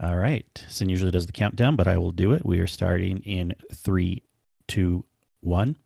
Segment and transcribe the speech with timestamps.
[0.00, 0.64] All right.
[0.68, 2.44] Cyn usually does the countdown, but I will do it.
[2.44, 4.22] We are starting in three,
[4.66, 5.04] two,
[5.40, 5.76] one.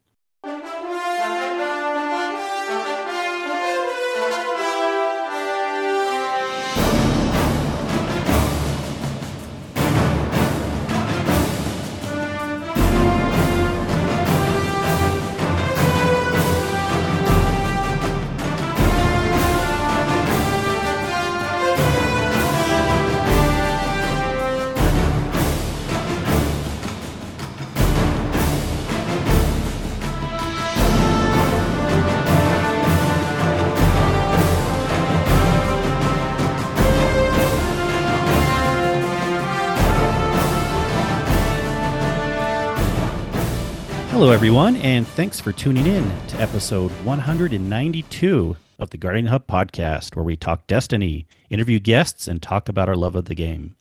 [44.48, 50.24] Everyone, and thanks for tuning in to episode 192 of the Guardian Hub podcast, where
[50.24, 53.76] we talk Destiny, interview guests, and talk about our love of the game.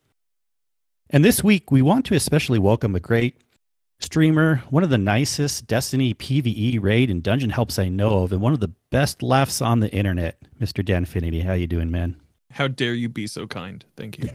[1.09, 3.38] And this week, we want to especially welcome a great
[4.01, 8.41] streamer, one of the nicest Destiny PVE raid and dungeon helps I know of, and
[8.41, 10.85] one of the best laughs on the internet, Mr.
[10.85, 11.45] Danfinity.
[11.45, 12.20] How you doing, man?
[12.51, 13.85] How dare you be so kind?
[13.95, 14.32] Thank you.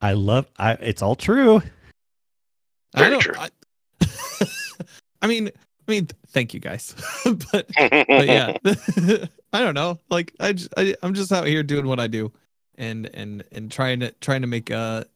[0.00, 0.46] I love.
[0.56, 0.74] I.
[0.74, 1.62] It's all true.
[2.94, 3.36] I don't.
[3.36, 3.48] I,
[5.22, 8.56] I mean, I mean, thank you guys, but but yeah,
[9.52, 9.98] I don't know.
[10.10, 12.32] Like I, just, I I'm just out here doing what I do,
[12.76, 15.06] and and and trying to trying to make a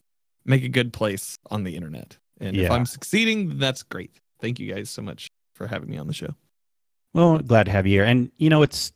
[0.44, 2.16] make a good place on the internet.
[2.40, 4.20] And if I'm succeeding, that's great.
[4.40, 6.34] Thank you guys so much for having me on the show.
[7.14, 8.04] Well, glad to have you here.
[8.04, 8.92] And you know, it's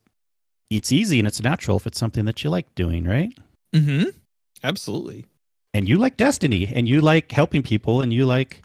[0.69, 3.33] it's easy and it's natural if it's something that you like doing, right?
[3.75, 4.11] Mm-hmm.
[4.63, 5.27] Absolutely.
[5.73, 8.63] And you like Destiny, and you like helping people, and you like,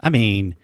[0.00, 0.56] I mean,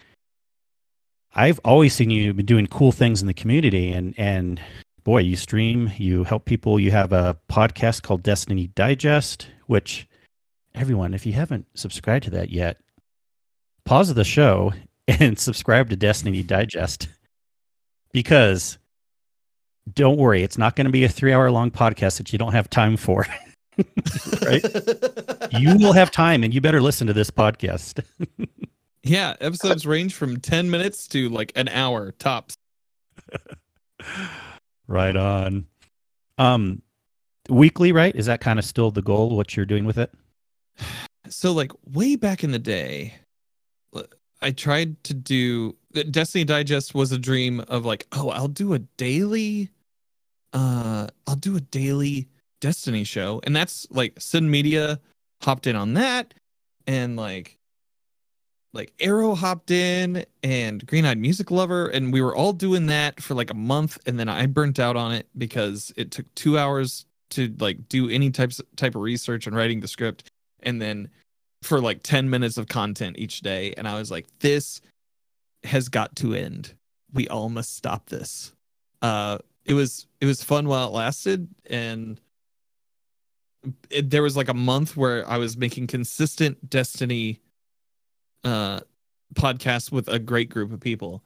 [1.33, 4.59] I've always seen you been doing cool things in the community, and and
[5.03, 6.79] boy, you stream, you help people.
[6.79, 10.07] You have a podcast called Destiny Digest, which
[10.73, 12.77] everyone, if you haven't subscribed to that yet,
[13.85, 14.73] pause the show
[15.07, 17.07] and subscribe to Destiny Digest
[18.11, 18.77] because
[19.93, 22.53] don't worry, it's not going to be a three hour long podcast that you don't
[22.53, 23.25] have time for.
[24.41, 24.63] Right?
[25.51, 28.03] you will have time, and you better listen to this podcast.
[29.07, 32.55] Yeah, episodes range from 10 minutes to like an hour tops.
[34.87, 35.65] right on.
[36.37, 36.81] Um,
[37.49, 38.15] weekly, right?
[38.15, 39.35] Is that kind of still the goal?
[39.35, 40.13] What you're doing with it?
[41.29, 43.15] so like way back in the day
[44.41, 45.75] I tried to do
[46.11, 49.69] destiny digest was a dream of like oh i'll do a daily
[50.53, 52.27] uh i'll do a daily
[52.61, 54.99] destiny show and that's like Cyn Media
[55.41, 56.35] hopped in on that
[56.85, 57.56] and like
[58.77, 63.21] like arrow hopped in and green eyed music lover and we were all doing that
[63.21, 66.57] for like a month and then i burnt out on it because it took two
[66.57, 70.29] hours to like do any types type of research and writing the script
[70.61, 71.09] and then
[71.63, 74.79] for like 10 minutes of content each day and i was like this
[75.63, 76.73] has got to end.
[77.13, 78.53] We all must stop this.
[79.01, 82.19] Uh it was it was fun while it lasted and
[83.89, 87.41] it, there was like a month where i was making consistent destiny
[88.43, 88.79] uh
[89.33, 91.23] podcasts with a great group of people.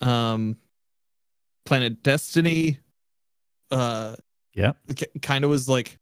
[0.00, 0.56] Um
[1.64, 2.78] planet destiny
[3.70, 4.16] uh
[4.54, 4.72] Yeah.
[5.22, 5.96] kind of was like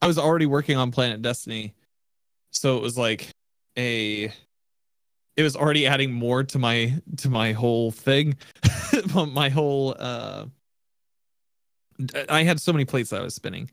[0.00, 1.74] i was already working on planet destiny.
[2.52, 3.28] So it was like
[3.76, 4.32] a
[5.36, 8.36] it was already adding more to my to my whole thing.
[9.14, 10.46] My whole uh
[12.28, 13.70] i had so many plates that i was spinning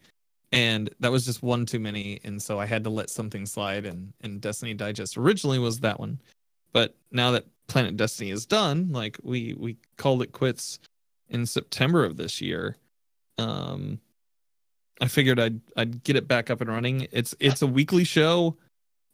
[0.52, 3.86] and that was just one too many and so i had to let something slide
[3.86, 6.20] and and destiny digest originally was that one.
[6.74, 10.80] But now that planet destiny is done like we we called it quits
[11.30, 12.78] in september of this year.
[13.38, 14.00] Um
[15.00, 17.08] i figured i'd i'd get it back up and running.
[17.12, 18.58] It's it's a weekly show.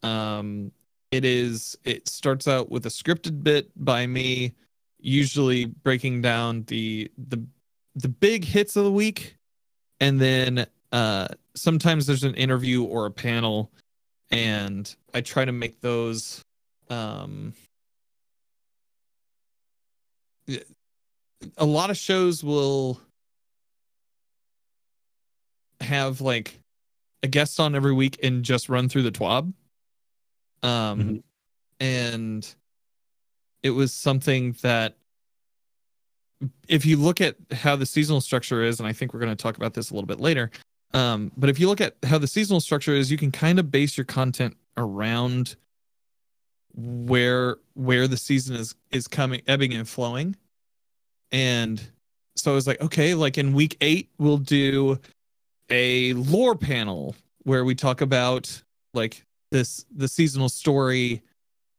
[0.03, 0.71] Um
[1.11, 4.53] it is it starts out with a scripted bit by me
[4.99, 7.43] usually breaking down the the
[7.95, 9.37] the big hits of the week
[9.99, 13.71] and then uh sometimes there's an interview or a panel
[14.31, 16.41] and i try to make those
[16.89, 17.53] um
[21.57, 22.99] a lot of shows will
[25.81, 26.59] have like
[27.23, 29.51] a guest on every week and just run through the twab
[30.63, 31.23] um Mhm.
[31.79, 32.55] and
[33.63, 34.95] it was something that
[36.67, 39.41] if you look at how the seasonal structure is and i think we're going to
[39.41, 40.49] talk about this a little bit later
[40.93, 43.71] um but if you look at how the seasonal structure is you can kind of
[43.71, 45.55] base your content around
[46.77, 50.35] where where the season is is coming ebbing and flowing.
[51.31, 51.81] And
[52.35, 54.99] so i was like okay like in week eight we'll do
[55.71, 58.61] a lore panel where we talk about
[58.93, 61.23] like this the seasonal story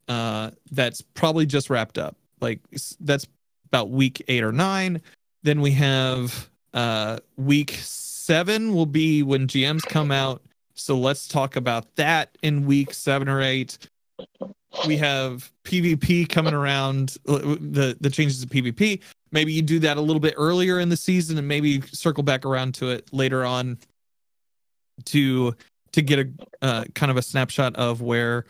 [0.09, 2.15] uh that's probably just wrapped up.
[2.41, 2.59] Like
[2.99, 3.25] that's
[3.65, 5.01] about week eight or nine.
[5.43, 7.79] Then we have uh week
[8.29, 10.43] seven will be when gms come out.
[10.75, 13.79] So let's talk about that in week seven or eight.
[14.85, 19.97] We have pvp coming around uh, the the changes to pvp maybe you do that
[19.97, 23.43] a little bit earlier in the season and maybe circle back around to it later
[23.43, 23.79] on
[25.05, 25.55] to
[25.93, 26.29] to get a
[26.61, 28.45] uh, kind of a snapshot of where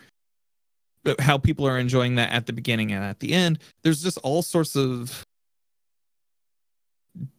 [1.06, 3.58] uh, how people are enjoying that at the beginning and at the end.
[3.82, 5.24] There's just all sorts of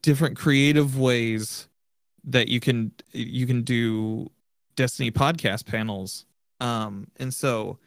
[0.01, 1.67] different creative ways
[2.23, 4.29] that you can you can do
[4.75, 6.25] destiny podcast panels
[6.59, 7.77] um and so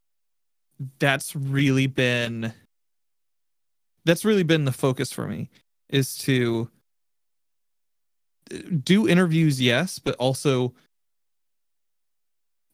[0.99, 2.53] that's really been
[4.05, 5.49] that's really been the focus for me
[5.89, 6.69] is to
[8.83, 10.75] do interviews yes but also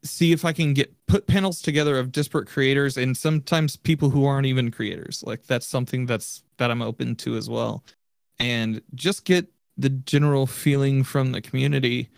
[0.03, 4.25] see if I can get put panels together of disparate creators and sometimes people who
[4.25, 5.23] aren't even creators.
[5.27, 7.85] Like that's something that's that I'm open to as well.
[8.39, 9.49] And just get
[9.81, 12.11] the general feeling from the community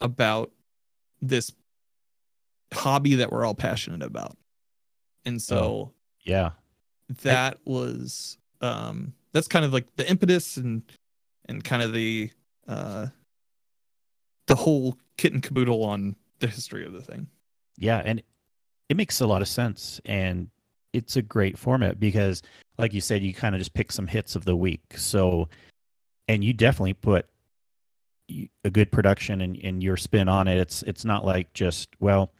[0.00, 0.52] about
[1.20, 1.52] this
[2.72, 4.36] hobby that we're all passionate about.
[5.24, 5.92] And so oh,
[6.22, 6.50] yeah.
[7.22, 10.82] That I, was um that's kind of like the impetus and
[11.46, 12.30] and kind of the
[12.68, 13.06] uh
[14.46, 17.26] the whole kit and caboodle on the history of the thing.
[17.76, 18.22] Yeah, and
[18.88, 20.48] it makes a lot of sense and
[20.92, 22.42] it's a great format because
[22.78, 24.82] like you said you kind of just pick some hits of the week.
[24.96, 25.48] So
[26.28, 27.26] and you definitely put
[28.64, 30.58] a good production and, and your spin on it.
[30.58, 32.30] It's it's not like just well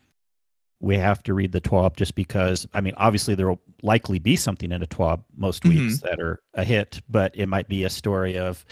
[0.81, 4.37] we have to read the TWAB just because I mean obviously there will likely be
[4.37, 5.87] something in a TWAB most mm-hmm.
[5.87, 8.65] weeks that are a hit, but it might be a story of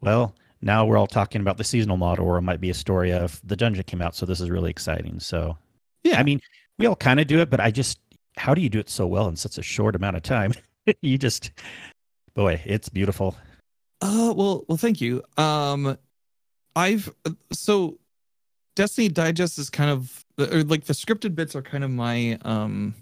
[0.00, 3.12] well, now we're all talking about the seasonal model, or it might be a story
[3.12, 5.18] of the dungeon came out, so this is really exciting.
[5.18, 5.56] So,
[6.04, 6.40] yeah, I mean,
[6.78, 7.98] we all kind of do it, but I just,
[8.36, 10.54] how do you do it so well in such a short amount of time?
[11.02, 11.50] you just,
[12.34, 13.36] boy, it's beautiful.
[14.02, 15.22] Uh, well, well, thank you.
[15.38, 15.96] Um,
[16.74, 17.08] I've
[17.52, 17.98] so
[18.74, 22.94] Destiny Digest is kind of or like the scripted bits are kind of my um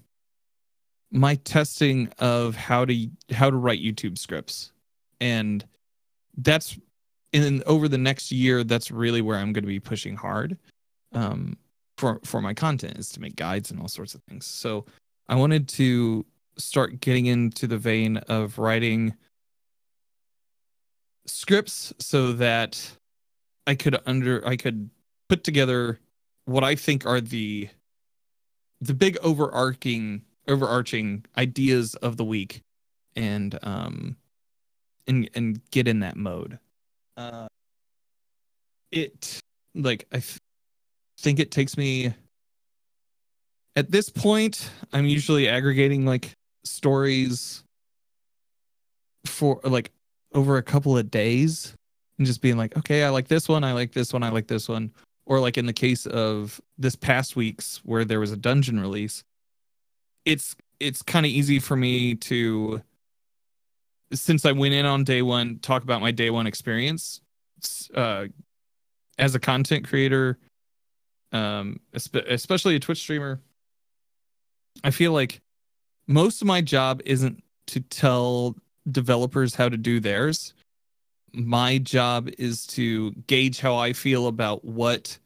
[1.11, 4.73] my testing of how to how to write YouTube scripts,
[5.21, 5.65] and
[6.37, 6.79] that's
[7.33, 10.59] and over the next year, that's really where I'm going to be pushing hard
[11.15, 11.57] um,
[11.97, 14.45] for for my content is to make guides and all sorts of things.
[14.47, 14.85] So
[15.29, 16.27] I wanted to
[16.59, 19.15] start getting into the vein of writing
[21.31, 22.93] scripts so that
[23.67, 24.91] I could under I could
[25.29, 26.01] put together
[26.45, 27.69] what I think are the
[28.81, 32.63] the big overarching overarching ideas of the week
[33.15, 34.17] and um
[35.07, 36.59] and and get in that mode.
[37.17, 37.47] Uh,
[38.91, 39.41] it
[39.75, 40.39] like I th-
[41.19, 42.15] think it takes me
[43.77, 46.33] at this point i'm usually aggregating like
[46.65, 47.63] stories
[49.27, 49.91] for like
[50.35, 51.75] over a couple of days
[52.19, 54.47] and just being like okay i like this one i like this one i like
[54.47, 54.91] this one
[55.27, 59.25] or like in the case of this past week's where there was a dungeon release
[60.25, 62.83] it's it's kind of easy for me to
[64.13, 67.21] since I went in on day one, talk about my day one experience
[67.95, 68.27] uh,
[69.19, 70.39] as a content creator,
[71.33, 73.41] um, especially a Twitch streamer.
[74.83, 75.41] I feel like
[76.07, 78.57] most of my job isn't to tell
[78.93, 80.55] developers how to do theirs.
[81.33, 85.19] My job is to gauge how I feel about what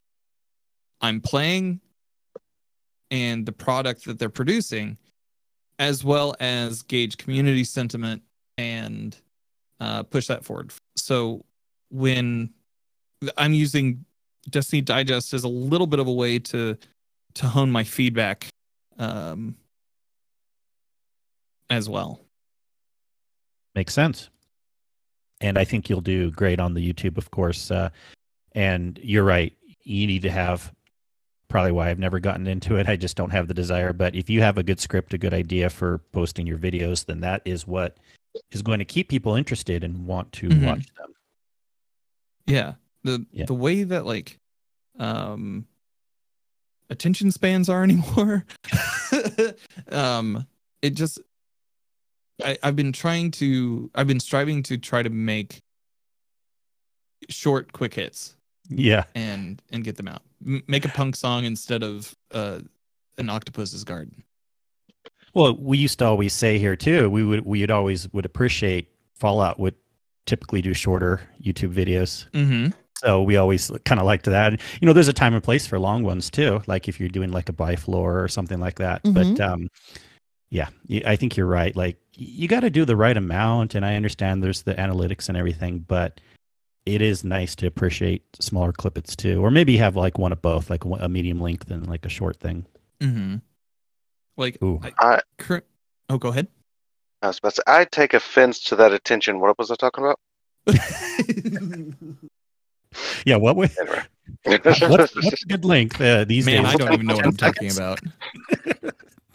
[1.01, 1.81] I'm playing
[3.11, 4.99] and the product that they're producing,
[5.79, 8.23] as well as gauge community sentiment
[8.59, 9.17] and
[9.81, 10.73] uh, push that forward.
[10.97, 11.45] So
[11.91, 12.51] when
[13.37, 14.05] I'm using
[14.51, 16.77] Destiny Digest as a little bit of a way to
[17.35, 18.47] to hone my feedback
[18.99, 19.57] um,
[21.69, 22.24] as well.
[23.75, 24.31] Makes sense.
[25.41, 27.71] And I think you'll do great on the YouTube, of course.
[27.71, 27.91] Uh,
[28.53, 29.53] and you're right.
[29.83, 30.73] You need to have
[31.49, 32.89] probably why I've never gotten into it.
[32.89, 33.93] I just don't have the desire.
[33.93, 37.21] But if you have a good script, a good idea for posting your videos, then
[37.21, 37.97] that is what
[38.51, 40.67] is going to keep people interested and want to mm-hmm.
[40.67, 41.15] watch them.
[42.47, 42.73] Yeah.
[43.03, 43.45] The yeah.
[43.47, 44.39] the way that like
[44.99, 45.67] um
[46.91, 48.45] attention spans are anymore.
[49.93, 50.47] um
[50.83, 51.21] it just
[52.43, 55.61] I, I've been trying to I've been striving to try to make
[57.29, 58.37] short quick hits.
[58.69, 59.05] Yeah.
[59.15, 60.23] And and get them out.
[60.47, 62.61] M- make a punk song instead of uh
[63.19, 64.25] an octopus's garden.
[65.35, 67.11] Well, we used to always say here too.
[67.11, 69.75] We would we'd always would appreciate Fallout would
[70.27, 72.29] typically do shorter YouTube videos.
[72.31, 72.71] Mm-hmm.
[72.99, 74.53] So we always kind of liked that.
[74.81, 76.63] You know, there's a time and place for long ones too.
[76.67, 79.03] Like if you're doing like a bifloor or something like that.
[79.03, 79.15] Mhm.
[79.37, 79.69] But um,
[80.55, 80.69] yeah,
[81.05, 81.75] I think you're right.
[81.75, 85.37] Like you got to do the right amount, and I understand there's the analytics and
[85.37, 86.21] everything, but
[86.87, 90.71] it is nice to appreciate smaller clippets too, or maybe have like one of both,
[90.71, 92.67] like a medium length and like a short thing.
[93.01, 93.39] Mm-hmm.
[94.37, 94.81] Like, Ooh.
[95.01, 95.21] I,
[95.51, 95.61] I
[96.09, 96.47] oh, go ahead.
[97.21, 99.41] I was about to say, I take offense to that attention.
[99.41, 100.21] What was I talking about?
[103.25, 104.03] Yeah, what was Anyway.
[104.45, 104.81] what's,
[105.15, 106.75] what's a good length uh, these Man, days?
[106.75, 108.01] I don't even know what I'm talking about.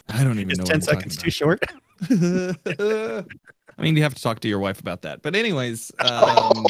[0.10, 1.64] I don't even Is know ten what seconds too short?
[2.10, 5.22] I mean, you have to talk to your wife about that.
[5.22, 6.66] But anyways, um,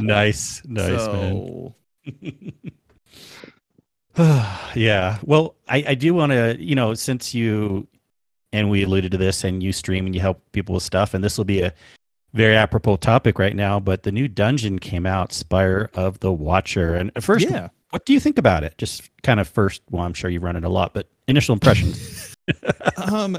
[0.00, 1.74] Nice, nice man.
[4.74, 5.18] yeah.
[5.22, 7.86] Well, I, I do want to, you know, since you
[8.52, 11.22] and we alluded to this and you stream and you help people with stuff, and
[11.22, 11.72] this will be a
[12.34, 16.94] very apropos topic right now, but the new dungeon came out, Spire of the Watcher.
[16.94, 17.68] And at first, yeah.
[17.90, 18.76] what do you think about it?
[18.78, 22.34] Just kind of first, well, I'm sure you've run it a lot, but initial impressions.
[22.96, 23.38] um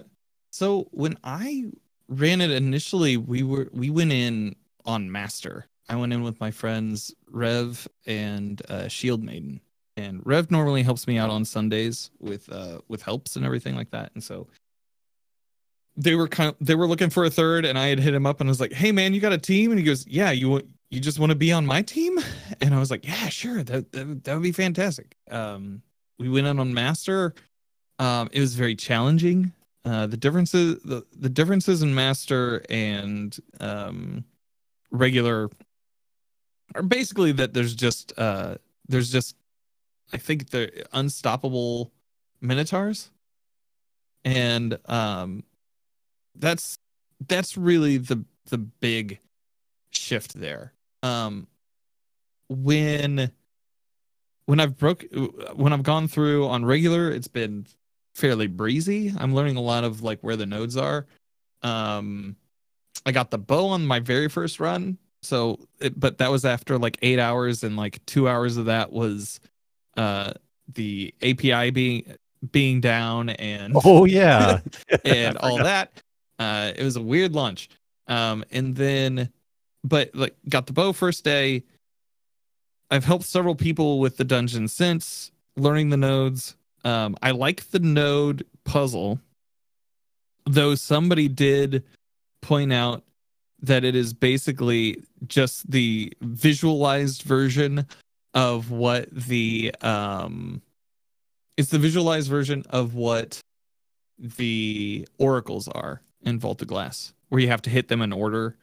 [0.52, 1.66] so when i
[2.08, 4.56] ran it initially we were we went in
[4.86, 5.66] on master.
[5.88, 9.62] I went in with my friends rev and uh shield maiden.
[9.98, 13.92] And rev normally helps me out on sundays with uh with helps and everything like
[13.92, 14.12] that.
[14.14, 14.48] And so
[15.96, 18.26] they were kind of they were looking for a third and i had hit him
[18.26, 19.72] up and I was like hey man you got a team?
[19.72, 22.20] And he goes yeah you you just want to be on my team?
[22.62, 23.64] And i was like yeah sure.
[23.64, 25.16] That that, that would be fantastic.
[25.30, 25.82] Um
[26.18, 27.34] we went in on master
[28.00, 29.54] um, it was very challenging.
[29.86, 34.24] Uh, the differences, the, the differences in master and um,
[34.92, 35.50] regular
[36.76, 38.56] are basically that there's just uh,
[38.88, 39.36] there's just
[40.14, 41.92] I think the unstoppable
[42.42, 43.10] minotaurs,
[44.24, 45.44] and um,
[46.36, 46.78] that's
[47.28, 49.20] that's really the the big
[49.92, 50.74] shift there.
[51.04, 51.48] Um,
[52.50, 53.32] when
[54.46, 55.06] when I've broke
[55.56, 57.66] when I've gone through on regular, it's been
[58.20, 59.14] fairly breezy.
[59.18, 61.08] I'm learning a lot of like where the nodes are.
[61.62, 62.36] Um,
[63.06, 66.78] I got the bow on my very first run, so it, but that was after
[66.78, 69.40] like eight hours, and like two hours of that was
[69.98, 70.34] uh
[70.74, 72.16] the API being
[72.52, 74.60] being down and oh, yeah.
[75.06, 76.02] and all that.
[76.38, 77.70] Uh, it was a weird lunch.
[78.08, 79.32] Um, and then,
[79.84, 81.64] but like, got the bow first day.
[82.92, 86.56] I've helped several people with the dungeon since learning the nodes.
[86.86, 89.20] Um, I like the node puzzle,
[90.46, 91.84] though somebody did
[92.42, 93.04] point out
[93.62, 97.86] that it is basically just the visualized version
[98.34, 100.62] of what the um
[101.58, 103.40] it's the visualized version of what
[104.18, 108.56] the oracles are in Vault of Glass, where you have to hit them in order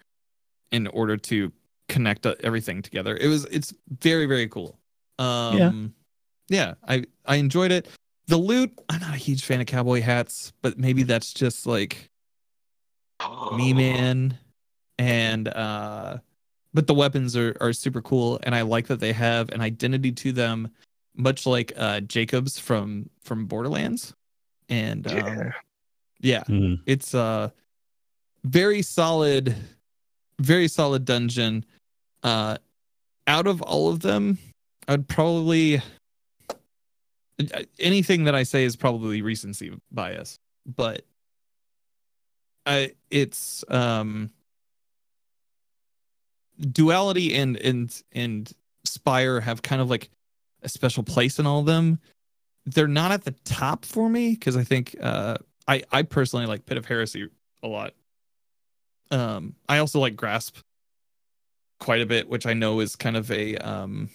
[0.71, 1.53] in order to
[1.89, 3.17] connect everything together.
[3.17, 4.79] It was it's very very cool.
[5.19, 5.95] Um
[6.49, 7.89] yeah, I I enjoyed it.
[8.29, 12.11] The loot, I'm not a huge fan of cowboy hats, but maybe that's just like
[13.57, 14.37] me man
[14.99, 16.19] and uh
[16.75, 20.13] but the weapons are are super cool and I like that they have an identity
[20.13, 20.71] to them
[21.15, 24.13] much like uh Jacobs from from Borderlands.
[24.69, 25.51] And um Yeah.
[26.21, 26.81] yeah, Mm.
[26.87, 27.53] it's a
[28.45, 29.55] very solid
[30.41, 31.65] very solid dungeon
[32.23, 32.59] uh
[33.27, 34.39] out of all of them
[34.89, 35.81] i'd probably
[37.79, 41.03] anything that i say is probably recency bias but
[42.67, 44.31] I, it's um
[46.59, 48.53] duality and and and
[48.85, 50.11] spire have kind of like
[50.63, 52.01] a special place in all of them.
[52.65, 55.37] They're not at the top for me because i think uh
[55.69, 57.29] i i personally like pit of heresy
[57.63, 57.95] a lot.
[59.11, 60.59] Um i also like grasp
[61.79, 64.09] quite a bit which i know is kind of a um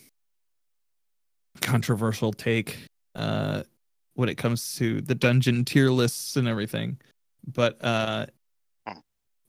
[1.62, 2.80] controversial take
[3.16, 3.64] uh
[4.14, 7.00] when it comes to the dungeon tier lists and everything
[7.46, 8.26] but uh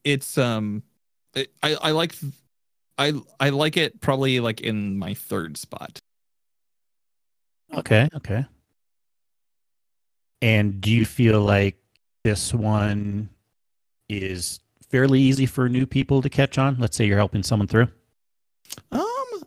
[0.03, 0.83] it's um
[1.35, 2.15] it, i i like
[2.97, 6.01] i i like it probably like in my third spot
[7.75, 8.45] Okay, okay.
[10.41, 11.77] And do you feel like
[12.23, 13.29] this one
[14.09, 16.77] is fairly easy for new people to catch on?
[16.79, 17.87] Let's say you're helping someone through.
[18.91, 19.03] Um,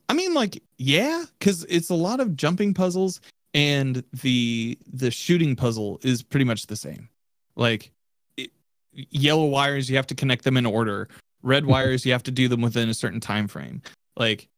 [0.08, 3.20] I mean, like, yeah, because it's a lot of jumping puzzles,
[3.56, 7.08] and the the shooting puzzle is pretty much the same.
[7.56, 7.90] Like,
[8.36, 8.50] it,
[8.92, 11.08] yellow wires, you have to connect them in order.
[11.42, 13.80] Red wires, you have to do them within a certain time frame.
[14.16, 14.48] Like,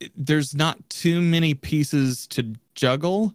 [0.00, 3.34] it- there's not too many pieces to juggle,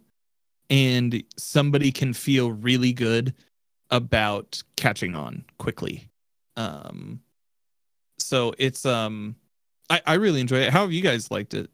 [0.68, 3.32] and somebody can feel really good
[3.90, 6.08] about catching on quickly.
[6.56, 7.20] Um,
[8.18, 9.36] so it's um
[9.88, 10.72] I, I really enjoy it.
[10.72, 11.70] How have you guys liked it?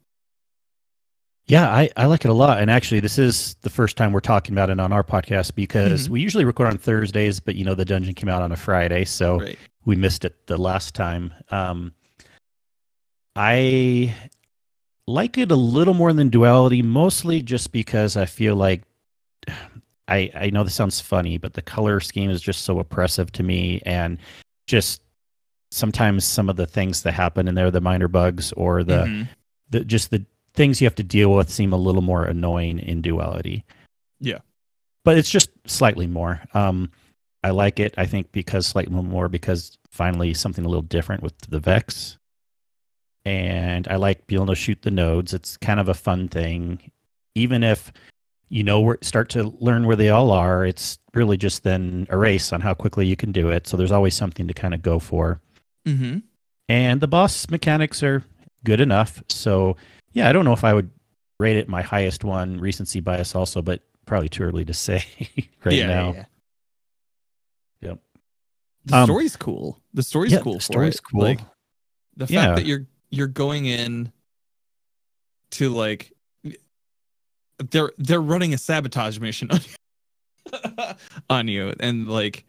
[1.49, 2.61] Yeah, I, I like it a lot.
[2.61, 6.09] And actually, this is the first time we're talking about it on our podcast because
[6.09, 6.11] Mhm.
[6.11, 9.05] we usually record on Thursdays, but you know, the dungeon came out on a Friday.
[9.05, 9.59] So Right.
[9.85, 11.33] we missed it the last time.
[11.51, 11.93] Um,
[13.37, 14.15] I
[15.07, 18.83] like it a little more than duality, mostly just because I feel like
[20.09, 23.43] I I know this sounds funny, but the color scheme is just so oppressive to
[23.45, 24.19] me, and
[24.67, 25.01] just
[25.71, 29.29] sometimes some of the things that happen in there, the minor bugs or the Mhm.
[29.71, 30.25] the just the
[30.57, 33.65] things you have to deal with seem a little more annoying in duality.
[34.21, 34.39] Yeah.
[35.05, 36.41] But it's just slightly more.
[36.55, 36.91] Um
[37.45, 41.39] I like it, I think, because slightly more because finally something a little different with
[41.49, 42.19] the Vex.
[43.25, 45.33] And I like being able to shoot the nodes.
[45.33, 46.91] It's kind of a fun thing.
[47.37, 47.93] Even if
[48.49, 52.17] you know where start to learn where they all are, it's really just then a
[52.17, 53.67] race on how quickly you can do it.
[53.67, 55.41] So there's always something to kind of go for
[55.87, 56.19] Mm-hmm.
[56.69, 58.25] and the boss mechanics are
[58.65, 59.23] good enough.
[59.29, 59.77] So
[60.13, 60.91] yeah, I don't know if I would
[61.39, 65.05] rate it my highest one, recency bias also, but probably too early to say
[65.65, 66.13] right yeah, now.
[66.13, 66.25] yeah.
[67.83, 67.99] Yep.
[68.87, 69.81] The Um, story's cool.
[69.95, 70.55] The story's yeah, cool.
[70.55, 71.23] the story's cool.
[71.23, 71.41] Like
[72.17, 74.13] the fact that you're you're going in
[75.53, 76.13] to like
[77.71, 79.61] they're they're running a sabotage mission on
[80.53, 80.95] you,
[81.31, 82.45] on you and like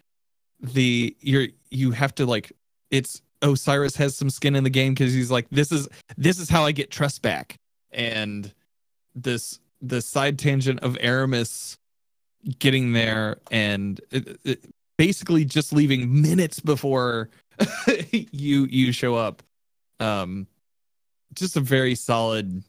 [0.59, 2.51] the you're you have to like
[2.91, 6.49] it's Osiris has some skin in the game because he's like this is this is
[6.49, 7.57] how I get trust back.
[7.91, 8.51] And
[9.15, 11.77] this the side tangent of Eramis
[12.59, 14.65] getting there and it, it,
[14.97, 17.29] basically just leaving minutes before
[18.31, 19.43] you you show up
[19.99, 20.47] um
[21.33, 22.63] just a very solid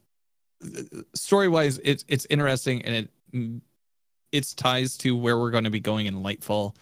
[1.15, 3.63] story wise it's it's interesting and it
[4.33, 6.75] its ties to where we're going to be going in lightfall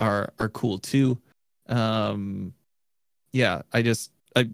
[0.00, 1.18] are are cool too.
[1.68, 2.54] Um
[3.38, 4.48] yeah i just i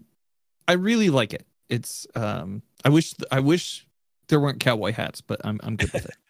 [0.67, 3.85] i really like it it's um i wish i wish
[4.27, 6.15] there weren't cowboy hats but i'm i'm good with it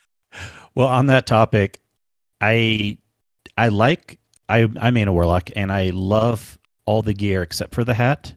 [0.75, 1.79] Well, on that topic,
[2.41, 2.97] I
[3.57, 4.19] I like
[4.49, 8.33] I I main a warlock and I love all the gear except for the hat.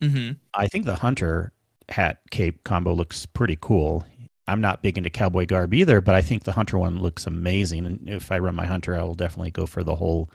[0.00, 0.32] mm-hmm.
[0.54, 1.52] I think the hunter
[1.88, 4.06] hat cape combo looks pretty cool.
[4.46, 7.86] I'm not big into cowboy garb either, but I think the hunter one looks amazing.
[7.86, 10.30] And if I run my hunter, I will definitely go for the whole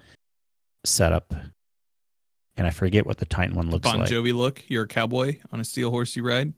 [0.85, 1.33] setup.
[2.57, 4.09] And I forget what the Titan one looks bon like.
[4.09, 6.53] Bon Jovi look you're a cowboy on a steel horse you ride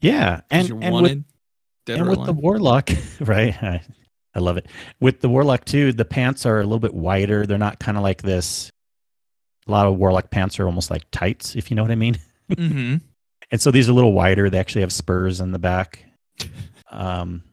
[0.00, 1.24] Yeah, and, you're and with wanted
[1.86, 3.60] dead and with the warlock, right?
[3.62, 3.82] I,
[4.34, 4.66] I love it.
[5.00, 7.46] With the warlock too, the pants are a little bit wider.
[7.46, 8.70] They're not kind of like this.
[9.66, 12.18] A lot of warlock pants are almost like tights, if you know what I mean.
[12.50, 12.96] mm-hmm.
[13.52, 14.48] And so these are a little wider.
[14.48, 16.04] They actually have spurs in the back.
[16.92, 17.44] Um,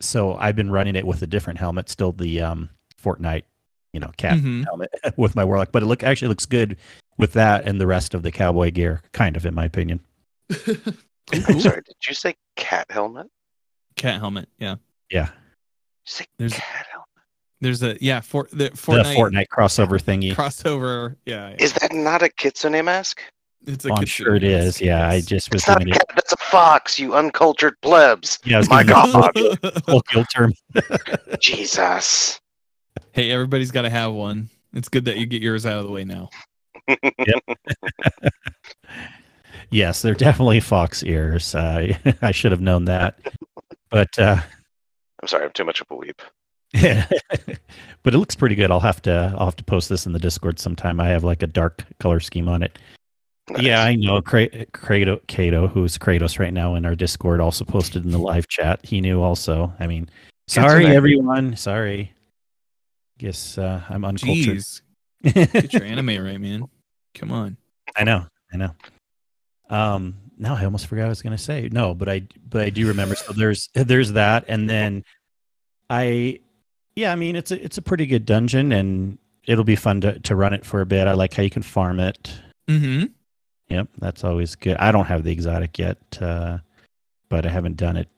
[0.00, 2.70] so I've been running it with a different helmet, still the um,
[3.02, 3.42] Fortnite,
[3.96, 4.64] you know, cat Mhm.
[4.66, 5.72] helmet with my warlock.
[5.72, 6.76] But it look actually looks good
[7.16, 10.00] with that and the rest of the cowboy gear, kind of, in my opinion.
[10.50, 10.60] I'm
[11.60, 13.28] sorry, did you say cat helmet?
[13.96, 14.74] cat helmet yeah
[15.10, 15.30] Yeah,
[16.04, 17.06] say There's- cat helmet?
[17.62, 20.34] there's a yeah for the the Fortnite, Fortnite crossover thingy.
[20.34, 21.56] crossover yeah, yeah.
[21.58, 23.22] Is that not a kitsune mask?
[23.66, 24.80] it's a Oh, I'm kitsune sure it mask.
[24.82, 28.38] Yeah, I just was It's not a cat, that's a fox, you uncultured plebs.
[28.44, 29.32] Yeah, My God.
[29.34, 30.02] a whole
[30.34, 30.52] term.
[31.40, 32.38] Jesus.
[33.12, 35.92] Hey everybody's got to have one it's good that you get yours out of the
[35.92, 36.28] way now
[39.70, 41.54] Yes, they're definitely fox ears.
[41.54, 43.18] Uh, I should have known that,
[43.90, 44.40] but uh,
[45.20, 46.22] I'm sorry, I'm too much of a weep.
[46.72, 47.06] yeah,
[48.02, 48.70] but it looks pretty good.
[48.70, 51.00] I'll have to I'll have to post this in the Discord sometime.
[51.00, 52.78] I have like a dark color scheme on it.
[53.48, 53.62] Nice.
[53.62, 54.20] Yeah, I know.
[54.20, 58.48] Cra- Kratos, Kato, who's Kratos right now in our Discord, also posted in the live
[58.48, 58.80] chat.
[58.84, 59.72] He knew also.
[59.78, 60.08] I mean,
[60.48, 61.56] sorry everyone.
[61.56, 62.12] Sorry.
[63.18, 64.58] Guess uh, I'm uncultured.
[64.58, 64.82] jeez
[65.24, 66.62] get your anime right man
[67.14, 67.56] come on
[67.96, 68.70] I know, I know.
[69.70, 71.68] Um, now I almost forgot what I was gonna say.
[71.72, 73.14] No, but I but I do remember.
[73.14, 75.04] So there's there's that, and then
[75.88, 76.40] I,
[76.94, 80.18] yeah, I mean it's a it's a pretty good dungeon, and it'll be fun to
[80.20, 81.06] to run it for a bit.
[81.06, 82.40] I like how you can farm it.
[82.68, 83.04] mm-hmm
[83.68, 84.76] Yep, that's always good.
[84.76, 86.58] I don't have the exotic yet, uh,
[87.28, 88.08] but I haven't done it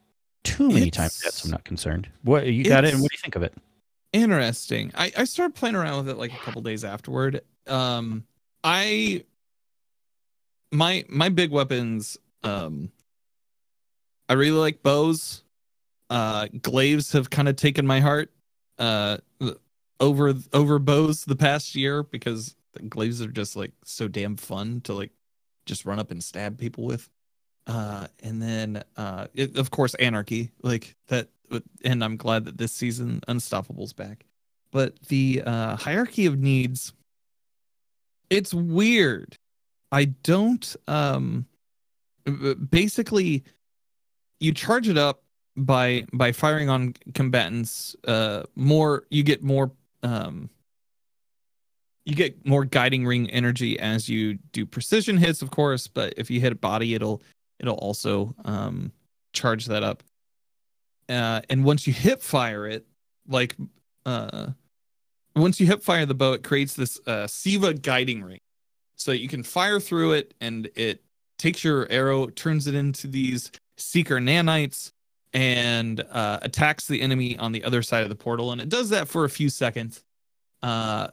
[0.44, 2.06] too many times yet, so I'm not concerned.
[2.22, 2.92] What you got it?
[2.92, 3.54] And what do you think of it?
[4.12, 4.92] Interesting.
[4.94, 7.42] I, I started playing around with it like a couple days afterward.
[7.66, 8.24] Um
[8.64, 9.24] i
[10.72, 12.90] my my big weapons um
[14.28, 15.42] i really like bows.
[16.10, 18.30] Uh glaives have kind of taken my heart
[18.78, 19.18] uh
[20.00, 24.80] over over bows the past year because the glaives are just like so damn fun
[24.82, 25.10] to like
[25.66, 27.10] just run up and stab people with.
[27.66, 30.50] Uh and then uh it, of course anarchy.
[30.62, 31.28] Like that
[31.84, 34.24] and i'm glad that this season unstoppable's back.
[34.70, 36.92] But the uh hierarchy of needs
[38.30, 39.38] it's weird.
[39.90, 41.46] I don't um
[42.70, 43.44] basically
[44.40, 45.22] you charge it up
[45.56, 50.50] by by firing on combatants uh more you get more um
[52.04, 56.30] you get more guiding ring energy as you do precision hits of course but if
[56.30, 57.20] you hit a body it'll
[57.58, 58.92] it'll also um
[59.32, 60.02] charge that up
[61.08, 62.86] uh and once you hip fire it
[63.28, 63.56] like
[64.06, 64.48] uh
[65.36, 68.40] once you hip fire the bow it creates this uh siva guiding ring.
[68.96, 71.02] So you can fire through it and it
[71.38, 74.92] takes your arrow turns it into these seeker nanites
[75.32, 78.52] and uh, attacks the enemy on the other side of the portal.
[78.52, 80.02] And it does that for a few seconds
[80.62, 81.08] uh,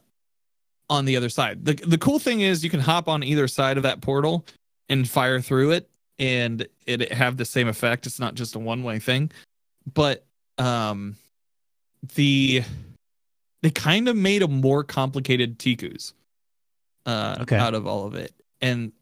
[0.88, 1.64] on the other side.
[1.64, 4.46] The, the cool thing is you can hop on either side of that portal
[4.88, 8.06] and fire through it and it have the same effect.
[8.06, 9.30] It's not just a one-way thing
[9.92, 10.24] but
[10.58, 11.16] um
[12.14, 12.62] the
[13.62, 16.14] they kind of made a more complicated Ticuu's
[17.04, 17.56] uh Okay.
[17.56, 18.32] out of all of it.
[18.60, 18.92] And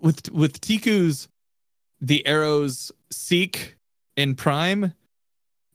[0.00, 1.28] with with Ticuu's
[2.00, 3.76] the arrows seek
[4.16, 4.92] and prime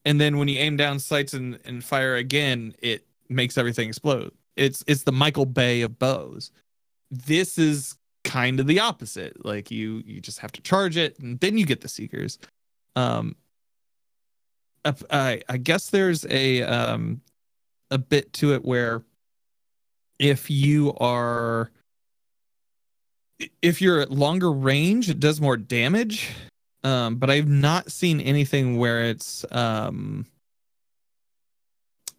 [0.06, 4.32] and then when you aim down sights and, and fire again it makes everything explode.
[4.56, 6.52] It's it's the michael bay of bows.
[7.12, 9.43] This is kind of the opposite.
[9.45, 12.38] Like you you just have to charge it and then you get the seekers.
[12.95, 13.36] Um
[15.09, 17.21] i i guess there's a um
[17.91, 19.03] a bit to it where
[20.17, 21.71] if you are
[23.61, 26.29] if you're at longer range it does more damage.
[26.83, 30.25] Um but i've not seen anything where it's um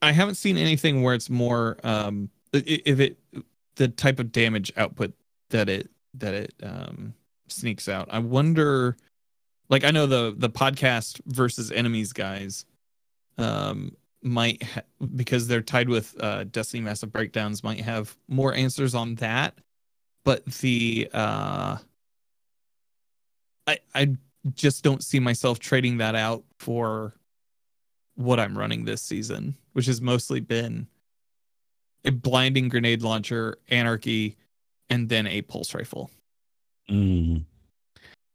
[0.02, 3.18] i haven't seen anything where it's more um if it
[3.76, 5.12] the type of damage output
[5.50, 7.14] that it that it um
[7.52, 8.08] sneaks out.
[8.10, 8.96] I wonder
[9.70, 12.66] like i know the the podcast versus enemies guys
[13.38, 14.82] um might ha-
[15.16, 19.56] because they're tied with uh destiny massive breakdowns might have more answers on that
[20.24, 21.78] but the uh
[23.66, 24.14] i i
[24.54, 27.14] just don't see myself trading that out for
[28.16, 30.86] what i'm running this season which has mostly been
[32.04, 34.36] a blinding grenade launcher anarchy
[34.90, 36.10] and then a pulse rifle
[36.90, 37.44] Mm.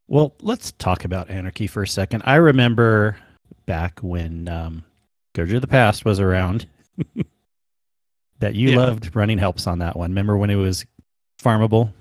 [0.08, 2.24] Well, let's talk about anarchy for a second.
[2.26, 3.18] I remember
[3.66, 4.84] back when um,
[5.38, 6.68] of the Past was around
[8.40, 8.78] that you Yeah.
[8.78, 10.12] loved running helps on that one.
[10.12, 10.86] Remember when it was
[11.42, 11.92] farmable?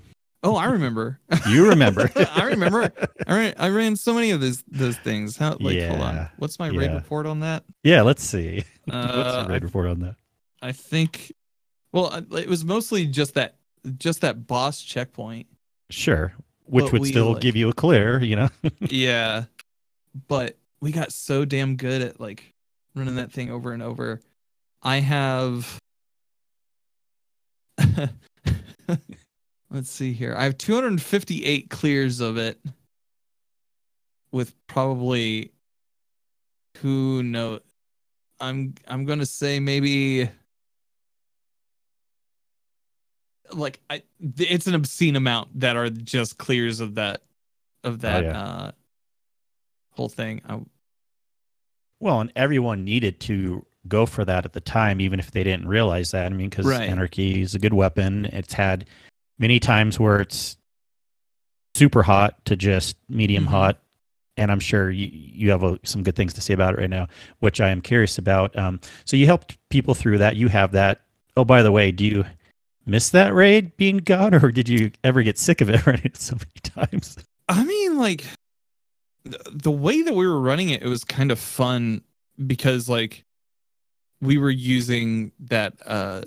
[0.43, 2.07] oh i remember You remember.
[2.15, 2.91] i remember
[3.25, 6.59] I ran, I ran so many of those those things how like hold on what's
[6.59, 6.95] my raid yeah.
[6.97, 8.63] report on that yeah, let's see.
[8.85, 10.15] What's uh, the raid report on that?
[10.61, 11.31] I think
[11.91, 13.55] well it was mostly just that
[13.97, 15.47] just that boss checkpoint
[15.89, 16.31] Sure.
[16.65, 18.49] Which but would we, still like- give you a clear, you know?
[18.79, 19.45] yeah.
[20.27, 22.53] But we got so damn good at like
[22.95, 24.21] running that thing over and over.
[24.81, 25.79] I have
[29.69, 30.35] let's see here.
[30.37, 32.59] I have 258 clears of it
[34.31, 35.51] with probably
[36.77, 37.59] who know
[38.41, 40.29] i'm i'm gonna say maybe
[43.51, 44.01] like i
[44.39, 47.21] it's an obscene amount that are just clears of that
[47.83, 48.39] of that yeah.
[48.41, 48.71] uh
[49.91, 50.59] whole thing I,
[51.99, 55.67] Well, and everyone needed to go for that at the time, even if they didn't
[55.67, 56.25] realize that.
[56.25, 56.89] I mean, because Right.
[56.89, 58.25] anarchy is a good weapon.
[58.25, 58.89] It's had
[59.39, 60.57] many times where it's
[61.75, 63.49] super hot to just medium Mhm.
[63.49, 63.81] hot.
[64.37, 66.89] And I'm sure you, you have uh some good things to say about it right
[66.89, 67.07] now,
[67.39, 68.57] which I am curious about.
[68.57, 70.35] Um, so you helped people through that.
[70.35, 71.01] You have that.
[71.37, 72.25] Oh, by the way, do you
[72.85, 76.17] miss that raid being gone, or did you ever get sick of it running it
[76.17, 77.17] so many times?
[77.47, 78.23] I mean, like
[79.23, 82.01] th- the way that we were running it, it was kind of fun
[82.45, 83.23] because like
[84.21, 86.21] we were using that uh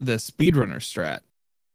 [0.00, 1.20] the speedrunner strat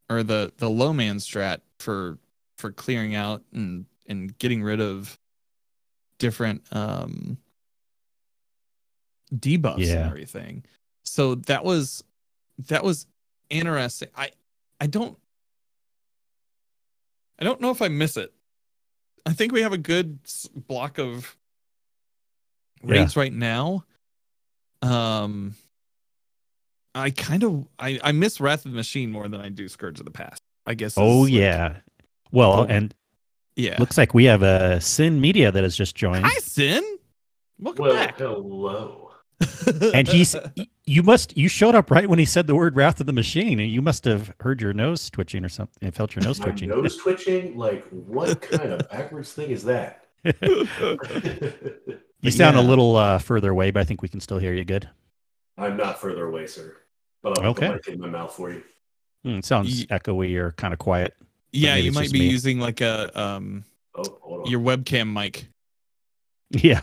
[0.08, 2.18] or the the low man strat for
[2.58, 5.18] for clearing out and and getting rid of
[6.18, 7.38] different um
[9.34, 10.64] debuffs and everything.
[11.04, 12.04] So that was
[12.68, 13.06] that was
[13.50, 14.08] interesting.
[14.16, 14.30] I
[14.80, 15.18] I don't
[17.38, 18.32] I don't know if I miss it.
[19.26, 20.18] I think we have a good
[20.54, 21.36] block of
[22.86, 23.08] Yeah.
[23.16, 23.84] right now.
[24.82, 25.54] Um,
[26.94, 29.98] I kind of I I miss Wrath of the Machine more than I do Scourge
[30.00, 30.42] of the Past.
[30.66, 30.94] I guess.
[30.96, 31.76] Oh is, like- yeah.
[32.32, 32.64] Well, Oh.
[32.64, 32.94] and
[33.56, 33.76] yeah.
[33.78, 36.24] looks like we have a Cyn Media that has just joined.
[36.24, 36.82] Hi, Cyn.
[37.58, 38.18] Welcome Well, back.
[38.18, 39.09] hello.
[39.94, 43.00] and he's y- you must you showed up right when he said the word wrath
[43.00, 46.14] of the machine and you must have heard your nose twitching or something and felt
[46.14, 47.56] your nose My twitching nose twitching?
[47.56, 50.04] Like, what kind of backwards thing is that?
[52.20, 54.64] you sound a little uh, further away but i think we can still hear you
[54.64, 54.88] good
[55.58, 56.74] I'm not further away, sir.
[57.22, 57.68] But I'll Okay.
[57.68, 58.62] put my in my mouth for you.
[59.24, 61.14] Hmm, it sounds Ye- echoey or kind of quiet
[61.52, 62.28] yeah, you might be me.
[62.30, 64.50] using like a um Oh, hold on.
[64.50, 65.48] your webcam mic.
[66.50, 66.80] Yeah.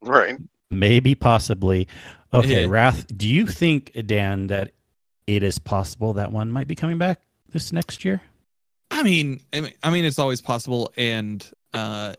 [0.00, 0.36] Right.
[0.70, 1.88] Maybe, possibly.
[2.32, 2.66] Okay.
[2.66, 4.72] Wrath, do you think, Dan, that
[5.26, 8.20] it is possible that one might be coming back this next year?
[8.90, 12.14] I mean, I mean, I mean, it's always possible, and uh,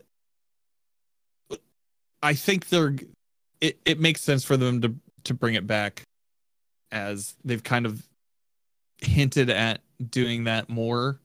[2.22, 2.96] I think they're.
[3.60, 6.02] It it makes sense for them to to bring it back,
[6.92, 8.06] as they've kind of
[8.98, 11.20] hinted at doing that more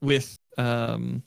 [0.00, 1.22] with um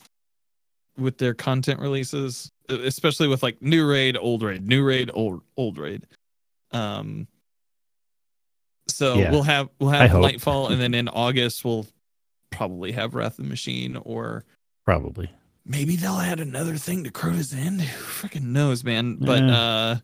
[1.00, 5.78] with their content releases, especially with like new raid, old raid, new raid, old old
[5.78, 6.06] raid.
[6.72, 7.28] Um.
[8.88, 9.32] So Yeah.
[9.32, 10.22] we'll have we'll have hope.
[10.24, 11.86] Nightfall, and then in August we'll
[12.52, 14.44] probably have Wrath of the Machine, or
[14.86, 15.30] Probably.
[15.66, 17.82] maybe they'll add another thing to Crota's End.
[17.82, 19.16] Who freaking knows, man?
[19.16, 19.96] But uh,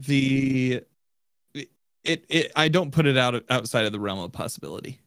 [0.00, 0.82] the
[2.04, 5.00] it it I don't put it out outside of the realm of possibility.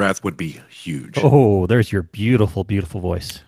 [0.00, 1.18] Wrath would be huge.
[1.22, 3.40] Oh, there's your beautiful, beautiful voice.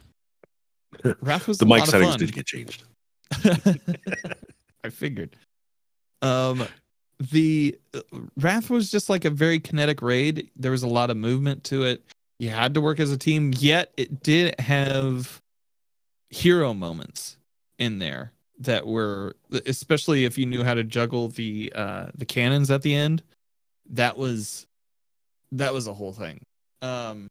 [1.22, 2.18] Wrath was the a mic lot of settings fun.
[2.18, 2.84] did get changed.
[4.84, 5.34] I figured.
[6.20, 6.68] Um,
[7.30, 8.00] the uh,
[8.36, 10.50] Wrath was just like a very kinetic raid.
[10.54, 12.04] There was a lot of movement to it.
[12.38, 15.40] You had to work as a team, yet it did have
[16.28, 17.38] hero moments
[17.78, 22.70] in there that were, especially if you knew how to juggle the uh, the cannons
[22.70, 23.22] at the end.
[23.88, 24.66] That was
[25.52, 26.42] that was a whole thing.
[26.80, 27.28] Um,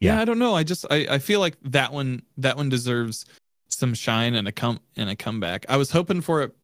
[0.00, 0.14] yeah.
[0.14, 0.20] Yeah.
[0.20, 0.54] I don't know.
[0.54, 3.24] I just I, I feel like that one that one deserves
[3.68, 5.66] some shine and a come and a comeback.
[5.68, 6.54] I was hoping for it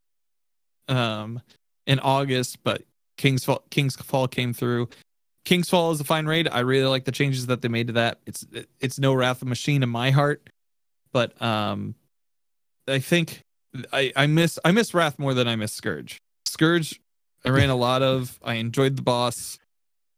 [0.88, 1.40] um
[1.86, 2.82] in August, but
[3.16, 4.88] King's Fall King's Fall came through.
[5.44, 6.48] King's Fall is a fine raid.
[6.50, 8.18] I really like the changes that they made to that.
[8.26, 8.44] It's
[8.80, 10.48] it's no Wrath of Machine in my heart,
[11.12, 11.94] but um
[12.88, 13.42] I think
[13.92, 16.18] I I miss I miss Wrath more than I miss Scourge.
[16.46, 17.00] Scourge
[17.44, 18.38] I ran a lot of.
[18.42, 19.58] I enjoyed the boss,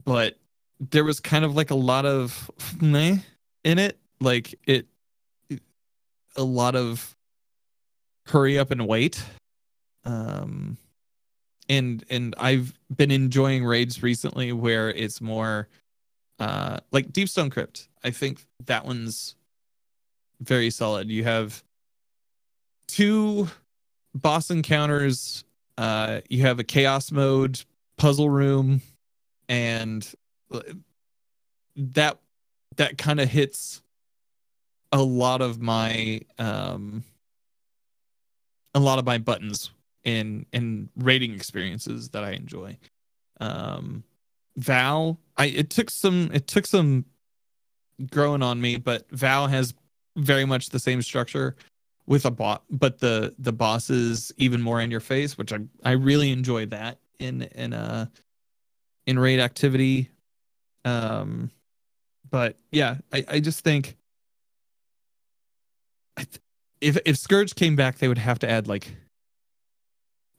[0.04, 0.38] but
[0.90, 3.18] there was kind of like a lot of meh
[3.64, 3.98] in it.
[4.20, 4.86] Like it,
[6.36, 7.16] a lot of
[8.26, 9.22] hurry up and wait.
[10.04, 10.76] Um,
[11.68, 15.68] and and I've been enjoying raids recently where it's more,
[16.38, 17.88] uh, like Deep Stone Crypt.
[18.04, 19.36] I think that one's
[20.40, 21.08] very solid.
[21.08, 21.62] You have
[22.88, 23.48] two
[24.14, 25.44] boss encounters.
[25.78, 27.64] Uh, you have a chaos mode
[27.96, 28.82] puzzle room,
[29.52, 30.14] and
[31.76, 32.18] that
[32.76, 33.82] that kind of hits
[34.92, 37.04] a lot of my um
[38.74, 39.70] a lot of my buttons
[40.04, 42.78] in in rating experiences that I enjoy.
[43.40, 44.04] Um
[44.56, 47.04] Val, I it took some it took some
[48.10, 49.74] growing on me, but Val has
[50.16, 51.56] very much the same structure
[52.06, 55.58] with a bot but the the boss is even more in your face, which I
[55.84, 58.06] I really enjoy that in in uh
[59.06, 60.10] in raid activity.
[60.84, 61.50] Um
[62.30, 63.96] but yeah, I, I just think
[66.16, 66.40] I th-
[66.80, 68.94] if if Scourge came back, they would have to add like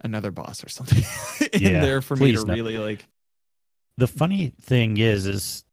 [0.02, 1.04] another boss or something
[1.54, 2.54] in Yeah, there for me to no.
[2.54, 3.06] really like.
[3.97, 5.63] The funny thing is, is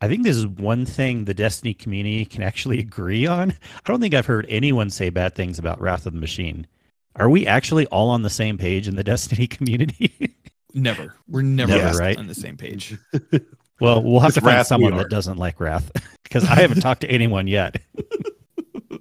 [0.00, 3.52] I think this is one thing the Destiny community can actually agree on.
[3.52, 6.66] I don't think I've heard anyone say bad things about Wrath of the Machine.
[7.14, 10.34] Are we actually all on the same page in the Destiny community?
[10.76, 12.18] Never, we're never Never, right?
[12.18, 12.98] on the same page.
[13.80, 15.90] well, we'll have With to find Wrath, someone that doesn't like Wrath
[16.22, 17.80] because I haven't talked to anyone yet.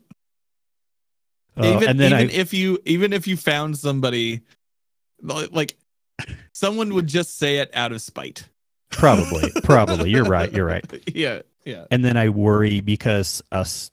[1.58, 4.42] Uh, even and then even I, if you even if you found somebody
[5.22, 5.78] like
[6.52, 8.46] someone would just say it out of spite.
[8.92, 10.84] probably, probably, you're right, you're right.
[11.16, 11.86] Yeah, yeah.
[11.92, 13.90] And then I worry because us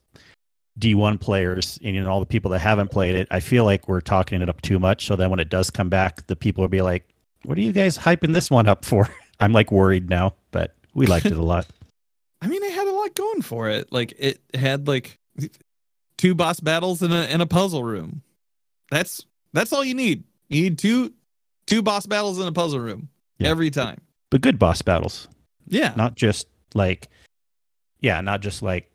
[0.81, 3.87] D1 players and you know, all the people that haven't played it, I feel like
[3.87, 5.07] we're talking it up too much.
[5.07, 7.12] So then when it does come back, the people will be like,
[7.45, 9.09] "What are you guys hyping this one up for?"
[9.41, 11.67] I'm like worried now, but we liked it a lot.
[12.43, 13.93] I mean, it had a lot going for it.
[13.93, 15.19] Like it had like
[16.19, 18.23] two boss battles in a in a puzzle room.
[18.91, 20.25] That's that's all you need.
[20.49, 21.13] You need two
[21.67, 23.49] two boss battles in a puzzle room Yeah.
[23.51, 24.01] every time.
[24.31, 25.29] But good boss battles,
[25.69, 25.93] Yeah.
[25.97, 27.09] not just like,
[28.01, 28.91] yeah, not just like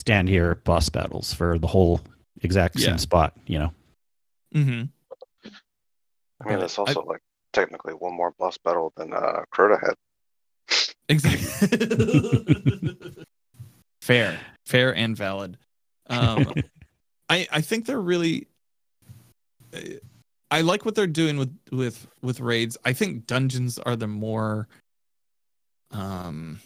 [0.00, 2.00] stand here boss battles for the whole
[2.42, 2.86] exact Yeah.
[2.86, 3.36] same spot.
[3.46, 3.72] You know,
[4.54, 4.82] Mm-hmm.
[6.44, 9.94] I mean, that's also like technically one more boss battle than uh, Crota had.
[11.08, 12.96] Exactly.
[14.00, 15.58] fair, fair, and valid.
[16.08, 16.54] Um,
[17.28, 18.46] I I think they're really.
[20.50, 22.76] I like what they're doing with with with raids.
[22.84, 24.68] I think dungeons are the more.
[25.90, 26.60] Um.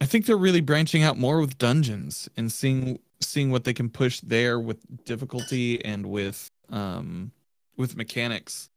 [0.00, 3.88] I think they're really branching out more with dungeons and seeing seeing what they can
[3.88, 7.30] push there with difficulty and with um
[7.76, 8.68] with mechanics.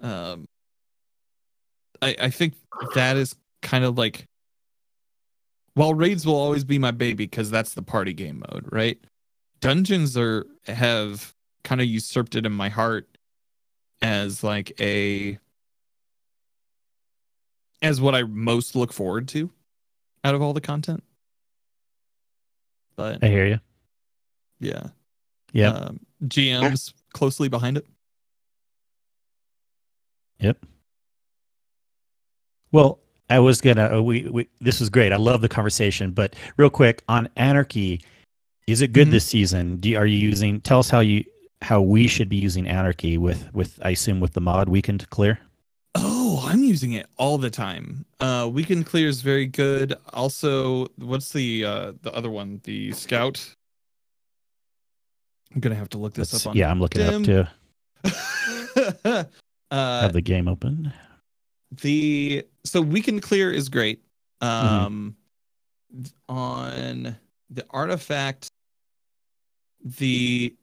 [0.00, 0.46] Um.
[2.00, 2.54] I I think
[2.94, 4.26] that is kind of like
[5.74, 8.98] while raids will always be my baby because that's the party game mode, right?
[9.60, 11.34] Dungeons are have
[11.64, 13.08] kind of usurped it in my heart
[14.00, 15.38] as like a
[17.82, 19.50] as what I most look forward to
[20.24, 21.02] out of all the content.
[22.96, 23.60] But I hear you.
[24.60, 24.88] yeah,
[25.52, 25.70] Yeah.
[25.70, 27.86] um, GM's closely behind it.
[30.40, 30.58] Yep.
[32.72, 33.96] Well, I was gonna.
[33.98, 35.12] uh, We, we this was great.
[35.12, 36.12] I love the conversation.
[36.12, 38.00] But real quick on Anarchy,
[38.66, 39.12] is it good Mhm.
[39.12, 39.76] this season?
[39.76, 40.60] Do you, are you using?
[40.60, 41.24] Tell us how you
[41.62, 45.40] how we should be using Anarchy with with I assume with the mod weaken clear.
[45.94, 48.04] Oh, I'm using it all the time.
[48.20, 49.94] Uh, Weaken Clear is very good.
[50.12, 52.60] Also, what's the uh the other one?
[52.64, 53.54] The Scout.
[55.52, 56.56] I'm gonna have to look this Let's- up on.
[56.56, 57.22] yeah, I'm looking Dim.
[57.22, 57.48] up
[58.04, 59.26] to
[59.70, 60.92] uh, have the game open.
[61.82, 64.02] the so Weaken Clear is great.
[64.42, 64.86] Mm-hmm.
[64.86, 65.16] Um,
[65.92, 67.16] th- on
[67.50, 68.50] the artifact,
[69.82, 70.54] the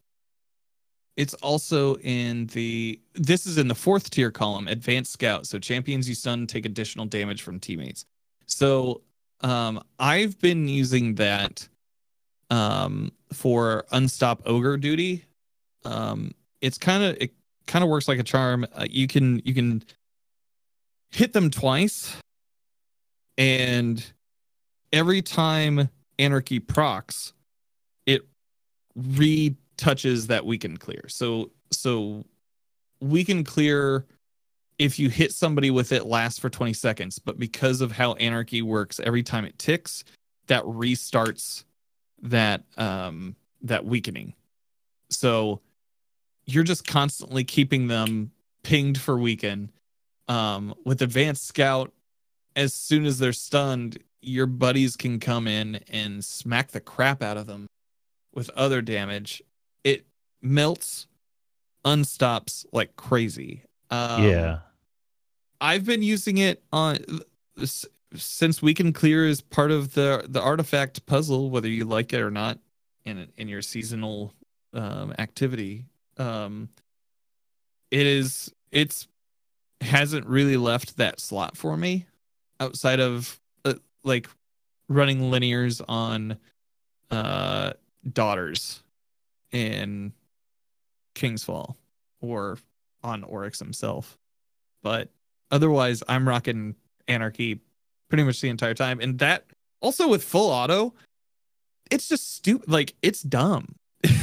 [1.17, 5.47] it's also in the this is in the fourth tier column, advanced scout.
[5.47, 8.05] So champions you stun take additional damage from teammates.
[8.47, 9.01] So
[9.41, 11.67] um, I've been using that
[12.51, 15.25] um for unstop ogre duty.
[15.83, 17.31] Um, it's kind of it
[17.67, 18.65] kind of works like a charm.
[18.73, 19.84] Uh, you can you can
[21.12, 22.15] hit them twice,
[23.38, 24.06] and
[24.91, 27.34] every time anarchy procs,
[28.06, 28.21] it
[28.97, 31.06] retouches that weaken clear.
[31.08, 32.23] So so
[33.01, 34.06] weaken clear
[34.78, 38.62] if you hit somebody with it lasts for 20 seconds, but because of how anarchy
[38.62, 40.04] works, every time it ticks,
[40.47, 41.63] that restarts
[42.21, 44.34] that um that weakening.
[45.10, 45.62] So
[46.45, 48.31] you're just constantly keeping them
[48.63, 49.71] pinged for weaken.
[50.27, 51.93] Um, with advanced scout,
[52.55, 57.38] as soon as they're stunned, your buddies can come in and smack the crap out
[57.38, 57.67] of them
[58.34, 59.43] with other damage.
[59.84, 60.05] It
[60.41, 61.08] melts,
[61.86, 63.63] unstops like crazy.
[63.91, 64.60] Um, yeah.
[65.62, 66.97] I've been using it on
[68.15, 72.31] since Weaken Clear is part of the the artifact puzzle, whether you like it or
[72.31, 72.60] not,
[73.05, 74.34] in in your seasonal
[74.73, 75.86] um, activity.
[76.17, 76.69] Um,
[77.91, 79.08] it is it's
[79.82, 82.06] hasn't really left that slot for me
[82.60, 83.73] outside of uh,
[84.04, 84.28] like
[84.88, 86.38] running linears on
[87.12, 87.73] uh
[88.13, 88.82] daughters
[89.51, 90.13] in
[91.13, 91.78] King's Fall
[92.21, 92.58] or
[93.04, 94.17] on Oryx himself.
[94.84, 95.10] But
[95.51, 96.75] otherwise I'm rocking
[97.08, 97.60] Anarchy
[98.10, 98.99] pretty much the entire time.
[98.99, 99.45] And that
[99.82, 100.93] also with full auto,
[101.91, 103.75] it's just stupid like it's dumb.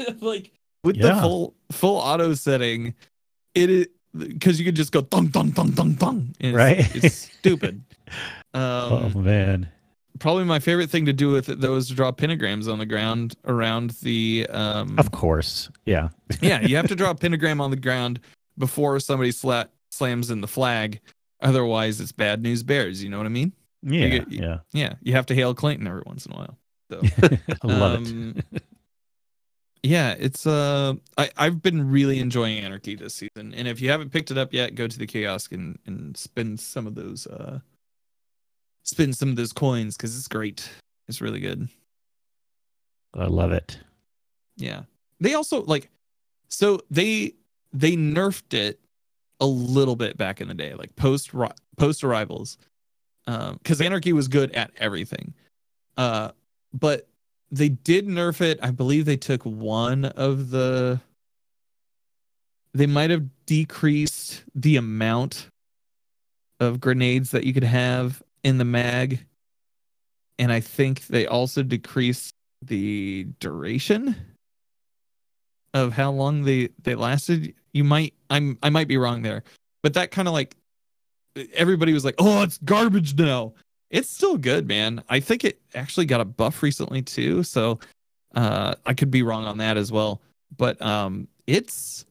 [0.20, 0.52] like
[0.84, 2.94] with the full full auto setting,
[3.54, 6.36] it is because you could just go thump thump thump thump.
[6.40, 6.94] It's, Right.
[6.96, 7.82] It's stupid.
[8.54, 9.68] oh Um, man.
[10.18, 12.86] probably my favorite thing to do with it though is to draw pentagrams on the
[12.86, 15.70] ground around the um Of course.
[15.86, 16.08] Yeah.
[16.40, 18.18] yeah you have to draw a pentagram on the ground
[18.58, 21.00] before somebody sla- slams in the flag
[21.40, 24.08] otherwise it's bad news bears you know what i mean Yeah.
[24.08, 24.58] get- yeah.
[24.72, 26.58] yeah you have to hail clinton every once in a while
[26.90, 27.00] so
[27.62, 28.62] I love it.
[29.82, 34.10] Yeah it's uh I, i've been really enjoying anarchy this season and if you haven't
[34.10, 37.58] picked it up yet go to the kiosk and and spend some of those uh
[38.82, 40.68] spend some of those coins because it's great
[41.08, 41.68] it's really good
[43.14, 43.78] I love it.
[44.56, 44.82] Yeah.
[45.20, 45.90] They also like
[46.48, 47.34] so they
[47.72, 48.80] they nerfed it
[49.40, 51.30] a little bit back in the day, like post
[51.76, 52.58] post arrivals.
[53.26, 55.34] Um cuz anarchy was good at everything.
[55.96, 56.30] Uh
[56.72, 57.08] but
[57.50, 58.58] they did nerf it.
[58.62, 61.00] I believe they took one of the
[62.72, 65.48] they might have decreased the amount
[66.60, 69.26] of grenades that you could have in the mag.
[70.38, 74.14] And I think they also decreased the duration
[75.74, 79.44] of how long they they lasted you might i'm i might be wrong there
[79.82, 80.56] but that kind of like
[81.54, 83.54] everybody was like oh it's garbage now
[83.90, 85.02] it's still good man.
[85.08, 87.78] I think it actually got a buff recently too so
[88.34, 90.20] uh i could be wrong on that as well.
[90.56, 92.04] But um it's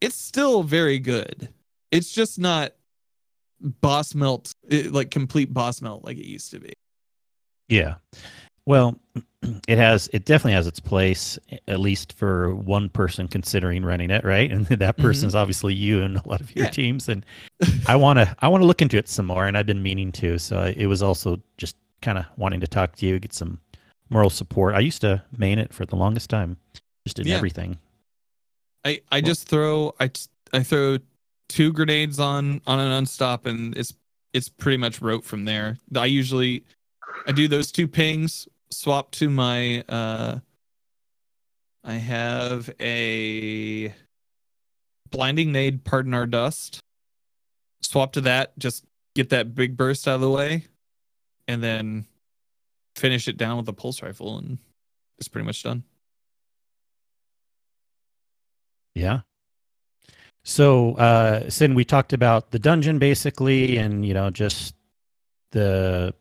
[0.00, 1.48] it's still very good.
[1.90, 2.72] It's just not
[3.60, 6.72] boss melt it, like complete boss melt like it used to be.
[7.68, 7.94] Yeah.
[8.66, 8.98] Well,
[9.68, 11.38] it has it definitely has its place
[11.68, 14.50] at least for one person considering running it, right?
[14.56, 15.02] And that mm-hmm.
[15.02, 16.70] person is obviously you and a lot of your Yeah.
[16.70, 17.24] teams and
[17.86, 20.12] I want to I want to look into it some more and I've been meaning
[20.12, 20.38] to.
[20.38, 23.60] So I, it was also just kind of wanting to talk to you, get some
[24.10, 24.74] moral support.
[24.74, 26.56] I used to main it for the longest time.
[27.06, 27.36] Just in Yeah.
[27.36, 27.78] everything.
[28.84, 30.10] I I just throw I
[30.52, 30.98] I throw
[31.48, 33.94] two grenades on on an unstop and it's
[34.32, 35.78] it's pretty much rote from there.
[35.94, 36.64] I usually
[37.26, 40.38] I do those two pings, swap to my uh
[41.84, 43.94] I have a
[45.10, 46.80] blinding nade, pardon our dust.
[47.80, 50.64] Swap to that, just get that big burst out of the way,
[51.46, 52.06] and then
[52.96, 54.58] finish it down with a pulse rifle, and
[55.18, 55.84] it's pretty much done.
[58.94, 59.20] Yeah.
[60.42, 64.74] So, uh, Cyn, we talked about the dungeon basically, and you know, just
[65.52, 66.14] the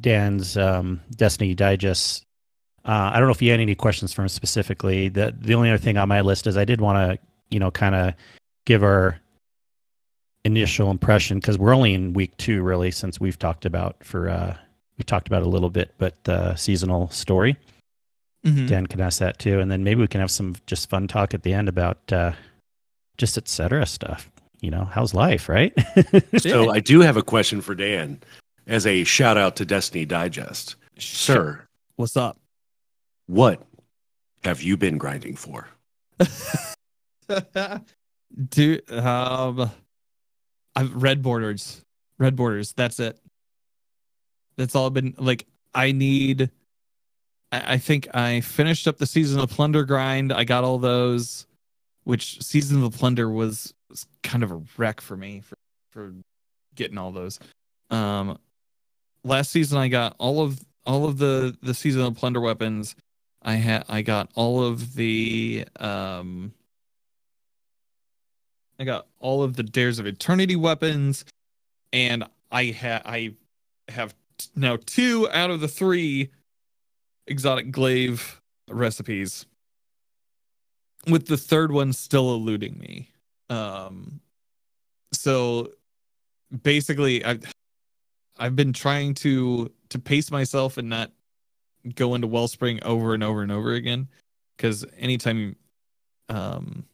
[0.00, 2.24] Dan's um, Destiny Digest.
[2.84, 5.08] Uh, I don't know if you had any questions for him specifically.
[5.08, 7.70] The the only other thing on my list is I did want to, you know,
[7.70, 8.14] kind of
[8.64, 9.18] give our
[10.44, 14.56] initial impression because we're only in week two, really, since we've talked about for uh,
[14.98, 17.56] we talked about a little bit, but uh, seasonal story.
[18.44, 18.68] Mhm.
[18.68, 21.34] Dan can ask that too, and then maybe we can have some just fun talk
[21.34, 22.32] at the end about uh,
[23.18, 23.84] just etc.
[23.86, 24.30] stuff.
[24.60, 25.72] You know, how's life, right?
[26.38, 28.20] So I do have a question for Dan
[28.66, 30.76] as a shout out to Destiny Digest.
[30.98, 32.38] Sir, What's up?
[33.26, 33.62] what
[34.44, 35.68] have you been grinding for?
[38.48, 39.70] Dude, um,
[40.74, 41.82] I've red borders,
[42.18, 42.72] red borders.
[42.72, 43.18] That's it.
[44.56, 45.46] That's all I've been like.
[45.74, 46.50] I need.
[47.52, 50.32] I, I think I finished up the season of plunder grind.
[50.32, 51.46] I got all those,
[52.04, 55.56] which season of plunder was, was kind of a wreck for me for
[55.90, 56.14] for
[56.74, 57.38] getting all those.
[57.90, 58.38] Um,
[59.26, 62.94] last season I got all of all of the the season of plunder weapons.
[63.42, 66.52] I had I got all of the um
[68.78, 71.24] I got all of the Dares of Eternity weapons,
[71.92, 73.34] and I ha I
[73.88, 74.14] have
[74.54, 76.30] now two out of the three
[77.26, 79.46] exotic glaive recipes.
[81.08, 83.10] With the third one still eluding me.
[83.48, 84.20] Um
[85.12, 85.72] so
[86.62, 87.38] basically I
[88.38, 91.10] I've been trying to to pace myself and not
[91.94, 94.08] go into Wellspring over and over and over again.
[94.58, 95.56] Cause anytime
[96.28, 96.84] um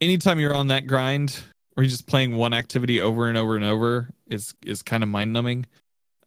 [0.00, 1.42] anytime you're on that grind
[1.76, 5.08] or you're just playing one activity over and over and over is is kind of
[5.08, 5.66] mind numbing.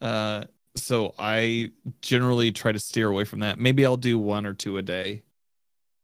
[0.02, 0.44] Uh,
[0.76, 1.72] so I
[2.02, 3.60] generally try to steer away from that.
[3.60, 5.24] Maybe I'll do one or two a day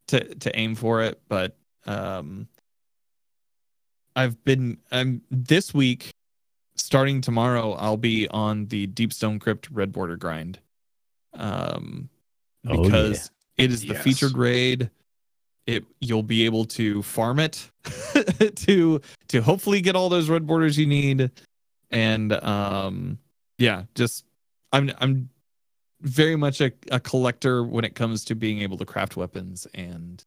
[0.07, 2.47] to to aim for it, but um,
[4.15, 6.12] I've been I'm this week
[6.93, 7.71] starting tomorrow.
[7.73, 10.59] I'll be on the Deepstone Crypt Red Border grind.
[11.33, 12.07] Um,
[12.65, 12.81] Oh, yeah.
[12.83, 14.03] because it is the Yes.
[14.03, 14.89] featured raid
[15.65, 17.69] it you'll be able to farm it
[18.55, 21.29] to to hopefully get all those red borders you need
[21.91, 23.17] and um
[23.57, 24.23] yeah just
[24.71, 25.29] i'm i'm
[26.01, 30.23] very much a, a collector when it comes to being able to craft weapons and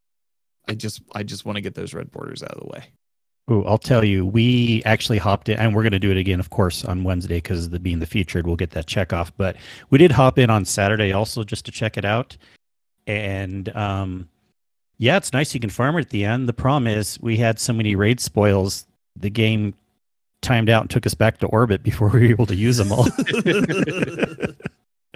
[0.69, 2.85] i just i just want to get those red borders out of the way
[3.51, 6.41] Ooh, I'll tell you, we actually hopped in, and we're going to do it again,
[6.41, 9.33] of course, on Wednesday because the being the featured, we'll get that check off.
[9.37, 9.57] But
[9.91, 12.37] we did hop in on Saturday also just to check it out,
[13.07, 14.29] and um,
[14.99, 16.49] yeah, it's nice you can farm it at the end.
[16.49, 18.85] The problem is we had so many raid spoils,
[19.15, 19.75] the game
[20.43, 22.91] timed out and took us back to orbit before we were able to use them
[22.91, 23.07] all.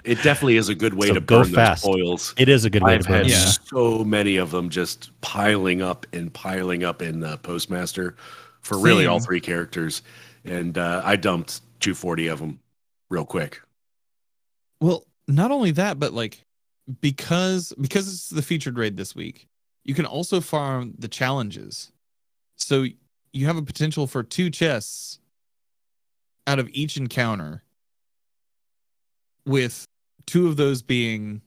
[0.03, 1.83] It definitely is a good way So to go burn fast.
[1.83, 2.33] those spoils.
[2.37, 3.17] it is a good way I've to burn.
[3.23, 3.51] had Yeah.
[3.65, 8.15] so many of them just piling up and piling up in uh, Postmaster
[8.61, 10.01] for really all three characters,
[10.45, 12.59] and uh, I dumped 240 of them
[13.09, 13.61] real quick.
[14.79, 16.43] Well, not only that, but like
[17.01, 19.47] because because it's the featured raid this week,
[19.83, 21.91] you can also farm the challenges.
[22.57, 22.85] So
[23.33, 25.19] you have a potential for two chests
[26.47, 27.63] out of each encounter
[29.45, 29.87] with
[30.25, 31.41] two of those being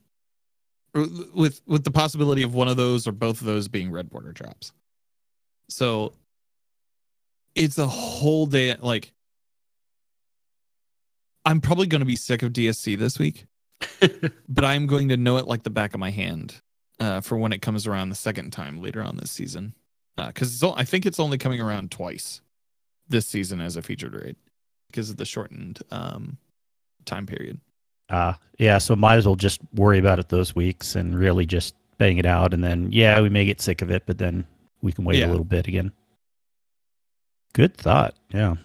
[0.95, 4.33] with with the possibility of one of those or both of those being red border
[4.33, 4.73] traps.
[5.69, 6.15] So
[7.55, 9.13] it's a whole day like
[11.45, 13.47] I'm probably going to be sick of DSC this week,
[14.49, 16.61] but I'm going to know it like the back of my hand
[17.01, 19.75] uh, for when it comes around the second time later on this season.
[20.17, 22.41] Because I think it's only coming around twice
[23.09, 24.37] this season as a featured raid
[24.89, 26.39] because of the shortened um,
[27.05, 27.61] time period.
[28.11, 31.75] Uh, yeah, so might as well just worry about it those weeks and really just
[31.99, 32.53] bang it out.
[32.55, 34.47] And then, yeah, we may get sick of it, but then
[34.83, 35.27] we can wait Yeah.
[35.27, 35.93] a little bit again.
[37.55, 38.15] Good thought.
[38.33, 38.57] Yeah.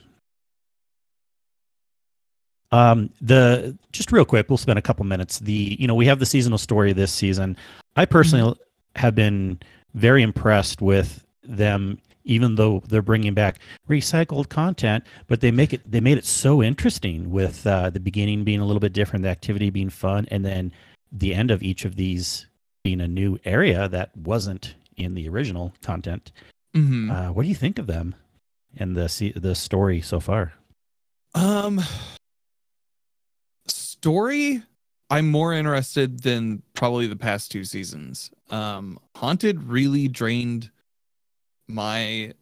[2.72, 5.40] Um, the just real quick, we'll spend a couple minutes.
[5.40, 7.58] The you know we have the seasonal story this season.
[7.96, 8.56] I personally
[8.96, 9.60] have been
[9.96, 11.98] very impressed with them,
[12.30, 13.60] even though they're bringing back
[13.90, 18.44] recycled content, but they make it they made it so interesting with uh, the beginning
[18.44, 20.72] being a little bit different, the activity being fun, and then
[21.12, 22.46] the end of each of these
[22.84, 26.32] being a new area that wasn't in the original content.
[26.76, 27.10] Mm-hmm.
[27.10, 28.16] Uh, what do you think of them
[28.78, 30.54] and the the story so far?
[31.34, 31.82] Um,
[33.68, 34.62] story,
[35.10, 38.30] I'm more interested than probably the past two seasons.
[38.52, 40.70] Um, Haunted really drained
[41.70, 42.34] my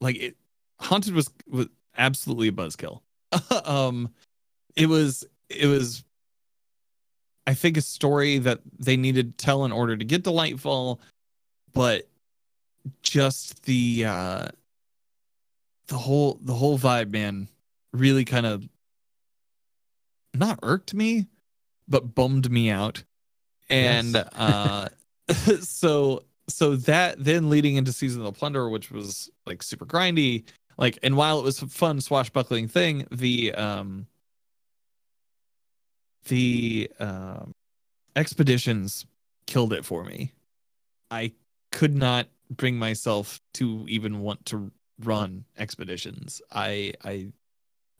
[0.00, 0.36] like it.
[0.80, 3.00] Haunted was was absolutely a buzzkill.
[3.64, 4.12] um,
[4.76, 6.04] it was it was.
[7.46, 10.98] I think a story that they needed to tell in order to get to Lightfall,
[11.72, 12.08] but
[13.02, 14.48] just the uh
[15.88, 17.48] the whole the whole vibe, man,
[17.92, 18.66] really kind of
[20.32, 21.26] not irked me,
[21.86, 23.04] but bummed me out.
[23.70, 24.26] And Yes.
[24.34, 24.88] uh
[25.62, 30.44] so so that then leading into season of the plunder, which was like super grindy,
[30.76, 34.06] like and while it was a fun swashbuckling thing, the um
[36.26, 37.52] the um
[38.16, 39.06] expeditions
[39.46, 40.32] killed it for me.
[41.10, 41.32] I
[41.72, 44.70] could not bring myself to even want to
[45.02, 46.42] run expeditions.
[46.52, 47.32] I I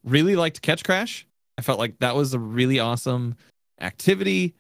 [0.05, 1.25] really liked Ketchcrash.
[1.57, 3.37] I felt like that was a really awesome
[3.81, 4.55] activity.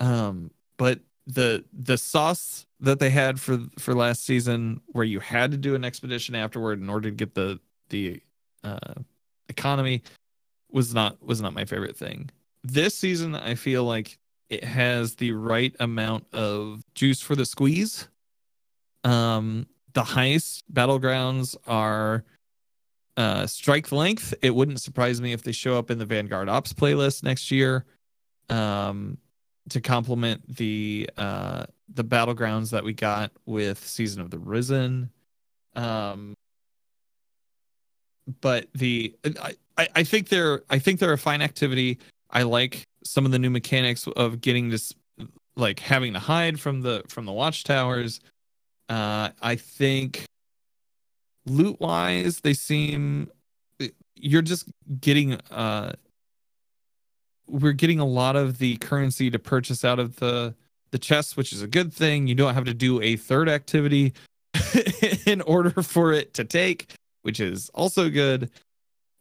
[0.00, 5.50] Um, but the the sauce that they had for for last season, where you had
[5.52, 7.60] to do an expedition afterward in order to get the
[7.90, 8.20] the
[8.64, 8.94] uh,
[9.48, 10.02] economy,
[10.70, 12.30] was not was not my favorite thing.
[12.64, 14.18] This season, I feel like
[14.48, 18.08] it has the right amount of juice for the squeeze.
[19.04, 22.24] Um, the heist battlegrounds are
[23.18, 24.32] uh, strike length.
[24.40, 27.84] It wouldn't surprise me if they show up in the Vanguard Ops playlist next year.
[28.48, 29.18] Um,
[29.70, 35.10] to complement the uh the battlegrounds that we got with Season of the Risen.
[35.74, 36.34] Um,
[38.40, 39.14] but the
[39.76, 41.98] I, I think they're I think they're a fine activity.
[42.30, 44.92] I like some of the new mechanics of getting this
[45.56, 48.20] like having to hide from the from the watchtowers.
[48.88, 50.24] Uh, I think
[51.46, 53.30] loot wise, they seem
[54.16, 54.68] you're just
[55.00, 55.92] getting uh
[57.48, 60.54] we're getting a lot of the currency to purchase out of the
[60.90, 62.26] the chests, which is a good thing.
[62.26, 64.14] You don't have to do a third activity
[65.26, 68.50] in order for it to take, which is also good.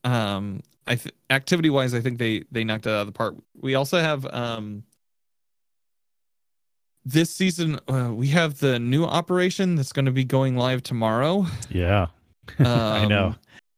[0.03, 3.35] Um, I th- activity wise, I think they they knocked it out of the park.
[3.59, 4.83] We also have um
[7.05, 11.45] this season uh, we have the new operation that's going to be going live tomorrow.
[11.69, 12.07] Yeah.
[12.59, 13.27] I know.
[13.27, 13.35] um,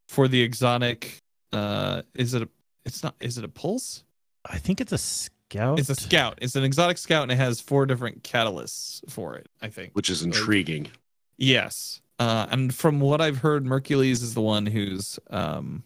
[0.08, 1.18] for the exotic.
[1.52, 2.50] Uh, is it a?
[2.86, 3.16] It's not.
[3.20, 4.04] Is it a pulse?
[4.46, 5.80] I think it's a scout.
[5.80, 6.40] It's a scout.
[6.42, 9.48] It's an exotic scout, and it has four different catalysts for it.
[9.62, 9.94] I think.
[9.94, 10.90] which is intriguing.
[11.38, 12.02] Yes.
[12.20, 15.84] Uh, and from what I've heard, Mercules is the one who's um,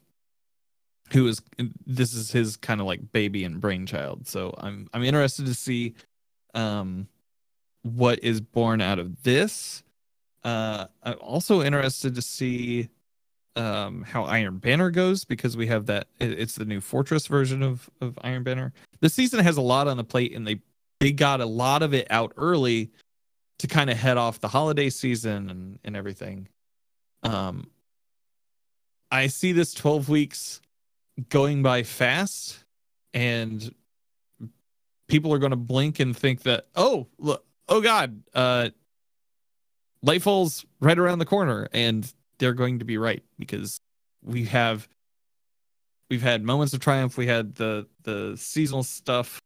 [1.11, 1.41] who is
[1.85, 4.27] this is his kind of like baby and brainchild.
[4.27, 5.93] So I'm I'm interested to see
[6.55, 7.07] um
[7.83, 9.83] what is born out of this.
[10.43, 12.89] Uh, I'm also interested to see
[13.55, 17.61] um how Iron Banner goes because we have that it- it's the new fortress version
[17.61, 18.73] of of Iron Banner.
[18.99, 20.59] The season has a lot on the plate and they
[20.99, 22.91] they got a lot of it out early
[23.59, 26.47] to kind of head off the holiday season and and everything.
[27.23, 27.69] Um
[29.11, 30.59] I see this 12 weeks
[31.29, 32.63] going by fast
[33.13, 33.73] and
[35.07, 38.69] people are going to blink and think that oh look oh god uh
[40.03, 43.79] Lightfall's right around the corner and they're going to be right because
[44.23, 44.87] we have
[46.09, 47.17] we've had moments of triumph.
[47.17, 49.39] We had the the seasonal stuff.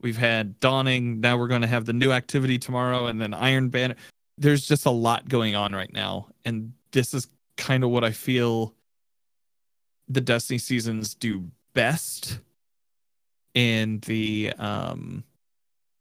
[0.00, 1.20] We've had dawning.
[1.20, 3.96] Now we're going to have the new activity tomorrow and then iron banner.
[4.38, 6.28] There's just a lot going on right now.
[6.44, 8.74] And this is kind of what i feel
[10.08, 12.40] the destiny seasons do best
[13.54, 15.24] in the um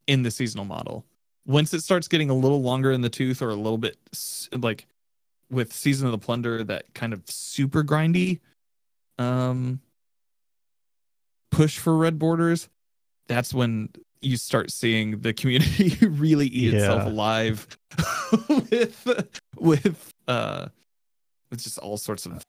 [0.07, 1.05] in the seasonal model.
[1.47, 3.97] Once it starts getting a little longer in the tooth or a little bit
[4.57, 4.85] like
[5.49, 8.39] with season of the plunder that kind of super grindy
[9.19, 9.79] um
[11.51, 12.67] push for red borders
[13.27, 13.89] that's when
[14.21, 17.67] you start seeing the community really eat itself alive
[18.49, 20.67] with with uh
[21.51, 22.43] with just all sorts of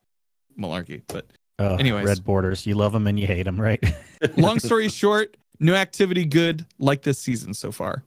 [0.58, 1.26] malarkey but
[1.58, 2.04] Oh, anyways.
[2.04, 2.66] red borders.
[2.66, 3.82] You love them and you hate them, right?
[4.36, 8.04] long story short new activity good like this season so far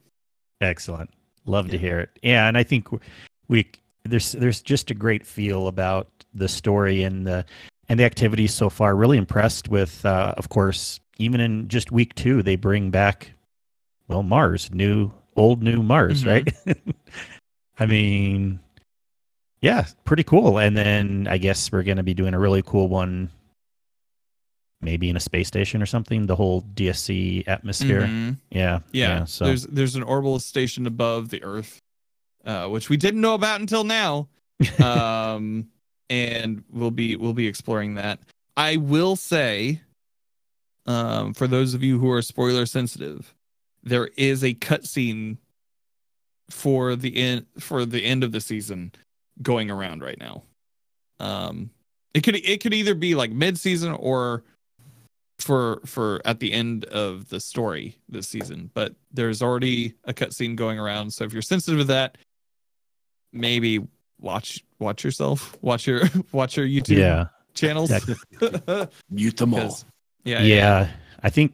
[0.61, 1.09] Excellent.
[1.45, 2.09] Love to hear it.
[2.21, 2.87] Yeah, and I think
[3.47, 3.65] we
[4.03, 7.45] there's there's just a great feel about the story and the
[7.87, 8.95] and the activities so far.
[8.95, 13.31] Really impressed with, uh, of course, even in just week two, they bring back
[14.07, 16.27] well Mars, new old new Mars, Mhm.
[16.27, 16.75] right?
[17.79, 18.59] I mean,
[19.61, 20.59] yeah, pretty cool.
[20.59, 23.29] And then I guess we're going to be doing a really cool one,
[24.81, 26.25] maybe in a space station or something.
[26.27, 28.03] The whole DSC atmosphere.
[28.03, 28.37] Mhm.
[28.51, 31.79] Yeah, yeah, So there's there's an orbital station above the earth
[32.45, 34.27] uh which we didn't know about until now
[34.83, 35.67] um
[36.09, 38.19] and we'll be we'll be exploring that
[38.57, 39.79] i will say
[40.89, 43.35] um, for those of you who are spoiler sensitive,
[43.83, 45.37] there is a cutscene
[46.49, 48.91] for the end for the end of the season
[49.39, 50.41] going around right now.
[51.19, 51.69] Um,
[52.15, 54.43] it could it could either be like mid season or
[55.37, 58.71] for for at the end of the story this season.
[58.73, 62.17] But there's already a cutscene going around, so if you're sensitive to that,
[63.31, 63.85] maybe
[64.19, 66.01] watch watch yourself, watch your
[66.31, 67.25] watch your YouTube Yeah.
[67.53, 67.91] channels.
[69.09, 69.61] Mute them all.
[69.61, 69.85] 'Cause-
[70.25, 70.89] yeah, yeah,
[71.23, 71.53] I think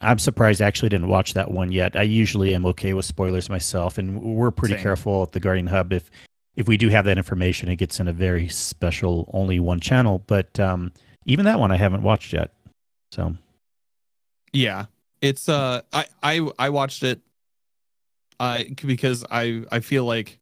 [0.00, 1.96] I'm surprised I actually didn't watch that one yet.
[1.96, 4.82] I usually am okay with spoilers myself, and we're pretty Same.
[4.82, 6.10] careful at the Guardian Hub if
[6.54, 10.22] if we do have that information, it gets in a very special, only one channel.
[10.26, 10.92] But um,
[11.26, 12.52] even that one I haven't watched yet.
[13.10, 13.36] So
[14.52, 14.86] Yeah,
[15.20, 17.20] it's uh, I I I watched it,
[18.38, 20.38] I because I I feel like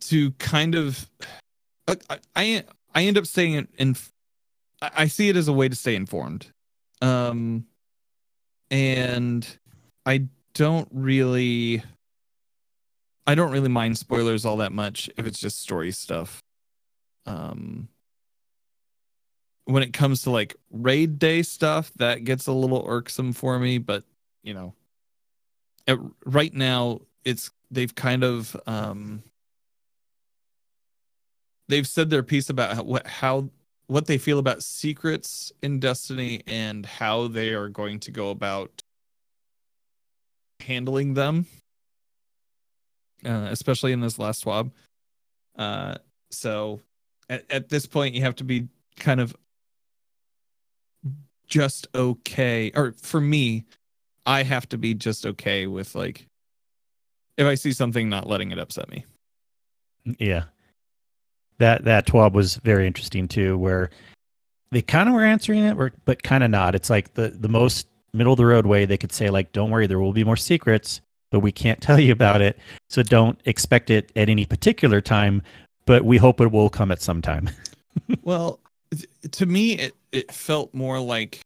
[0.00, 1.08] to kind of,
[1.88, 1.96] I
[2.36, 2.64] I,
[2.94, 3.96] I end up staying in,
[4.80, 6.46] I see it as a way to stay informed,
[7.02, 7.66] um,
[8.70, 9.46] and
[10.06, 11.82] I don't really.
[13.26, 16.42] I don't really mind spoilers all that much if it's just story stuff.
[17.26, 17.88] Um,
[19.66, 23.78] when it comes to like raid day stuff, that gets a little irksome for me.
[23.78, 24.04] But
[24.42, 24.74] you know,
[25.86, 29.22] at, right now it's they've kind of um
[31.70, 33.48] they've said their piece about how, what how
[33.86, 38.82] what they feel about secrets in Destiny and how they are going to go about
[40.60, 41.46] handling them,
[43.24, 44.70] uh, especially in this last TWAB.
[45.56, 45.96] Uh,
[46.30, 46.80] so
[47.28, 49.34] at, at this point, you have to be kind of
[51.48, 53.64] just okay or for me
[54.24, 56.28] i have to be just okay with like
[57.36, 59.04] if i see something not letting it upset me
[60.18, 60.44] yeah,
[61.60, 63.90] that that TWAB was very interesting too, where
[64.72, 66.74] they kind of were answering it, but kind of not.
[66.74, 69.70] It's like the the most middle of the road way they could say like, "Don't
[69.70, 71.00] worry, there will be more secrets,
[71.30, 72.58] but we can't tell you about it,
[72.88, 75.42] so don't expect it at any particular time."
[75.86, 77.50] But we hope it will come at some time.
[78.22, 78.60] well
[79.32, 81.40] to me it it felt more like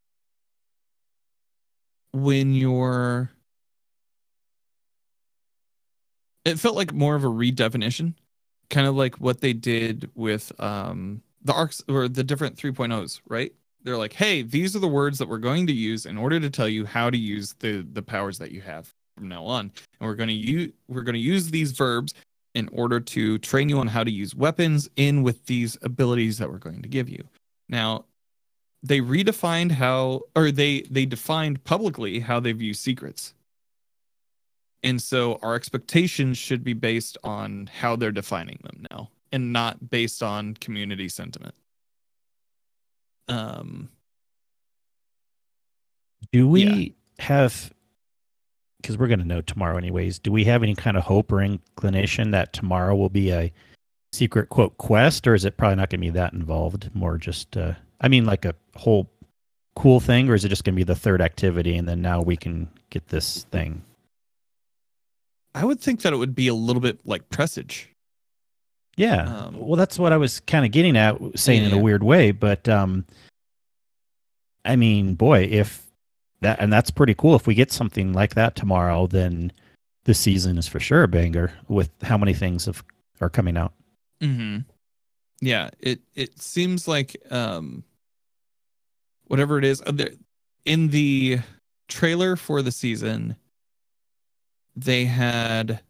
[2.11, 3.31] when you're
[6.43, 8.13] it felt like more of a redefinition
[8.69, 13.53] kind of like what they did with um the arcs or the different 3.0s right?
[13.83, 16.49] They're like hey these are the words that we're going to use in order to
[16.49, 19.71] tell you how to use the the powers that you have from now on.
[19.99, 22.13] And we're going to use we're going to use these verbs
[22.53, 26.49] in order to train you on how to use weapons in with these abilities that
[26.49, 27.23] we're going to give you.
[27.69, 28.05] Now
[28.81, 33.33] they redefined how or they they defined publicly how they view secrets
[34.85, 39.89] and so our expectations should be based on how they're defining them now and not
[39.89, 41.55] based on community sentiment
[43.27, 43.89] um
[46.31, 47.25] Do we Yeah.
[47.25, 47.73] have?
[48.81, 50.19] Because we're going to know tomorrow, anyways.
[50.19, 53.51] Do we have any kind of hope or inclination that tomorrow will be a
[54.13, 56.89] secret quote quest, or is it probably not going to be that involved?
[56.93, 59.09] More just, uh, I mean, like a whole
[59.75, 62.21] cool thing, or is it just going to be the third activity, and then now
[62.21, 63.83] we can get this thing?
[65.55, 67.89] I would think that it would be a little bit like presage
[68.97, 69.23] Yeah.
[69.27, 71.75] Um, well, that's what I was kind of getting at, saying in Yeah.
[71.79, 73.03] a weird way, but um,
[74.63, 75.85] I mean, boy, if
[76.41, 77.35] that and that's pretty cool.
[77.35, 79.51] If we get something like that tomorrow, then
[80.05, 81.51] the season is for sure a banger.
[81.67, 82.83] With how many things have,
[83.19, 83.73] are coming out.
[84.21, 84.59] Mm-hmm.
[85.41, 87.83] Yeah, it it seems like um
[89.27, 89.91] whatever it is uh,
[90.63, 91.39] in the
[91.89, 93.35] trailer for the season
[94.75, 95.81] they had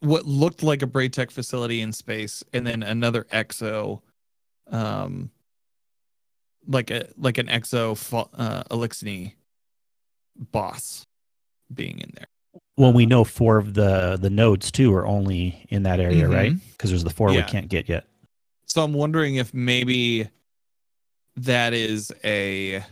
[0.00, 4.00] what looked like a Braytech facility in space and then another exo
[4.70, 5.30] um
[6.68, 9.34] like a like an exo fo- uh Eliksni
[10.52, 11.04] boss
[11.72, 12.26] being in there.
[12.76, 16.34] Well, we know four of the the nodes too are only in that area, Mhm.
[16.34, 16.52] right?
[16.72, 17.44] Because there's the four Yeah.
[17.46, 18.06] we can't get yet.
[18.66, 20.28] So I'm wondering if maybe
[21.36, 22.84] that is a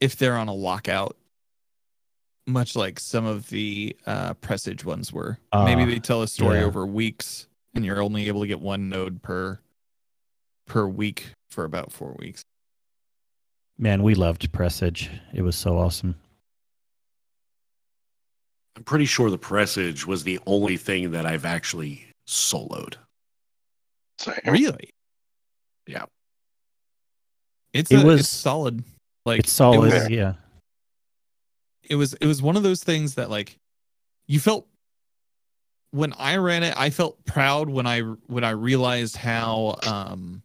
[0.00, 1.16] if they're on a lockout,
[2.48, 5.38] much like some of the uh presage ones were.
[5.54, 6.64] maybe Ah, they tell a story yeah.
[6.64, 9.60] over weeks and you're only able to get one node per
[10.66, 12.42] per week for about four weeks.
[13.78, 15.08] Man, we loved Presage.
[15.32, 16.16] It was so awesome.
[18.76, 22.94] I'm pretty sure the Presage was the only thing that I've actually soloed.
[24.18, 24.34] Same.
[24.46, 24.90] Really?
[25.86, 26.04] Yeah.
[27.72, 28.82] It's It a, was- it's solid.
[29.26, 30.34] Like it's solid, It was, yeah.
[31.88, 33.58] It was it was one of those things that like
[34.26, 34.66] you felt
[35.90, 40.42] when I ran it, I felt proud when I when I realized how um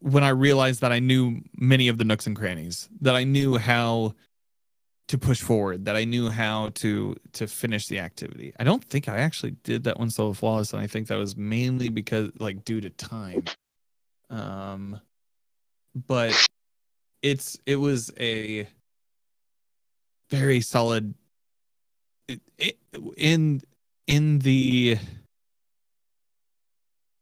[0.00, 3.56] when I realized that I knew many of the nooks and crannies, that I knew
[3.56, 4.14] how
[5.08, 8.52] to push forward, that I knew how to to finish the activity.
[8.58, 11.36] I don't think I actually did that one solo flawless, and I think that was
[11.36, 13.44] mainly because like due to time.
[14.28, 15.00] Um,
[15.94, 16.34] but
[17.22, 18.68] it's it was a
[20.32, 21.14] very solid
[23.18, 23.60] in
[24.06, 24.96] in the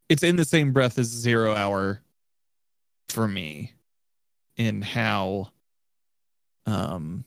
[0.09, 2.01] it's in the same breath as zero hour
[3.09, 3.75] for me
[4.57, 5.49] in how
[6.67, 7.25] um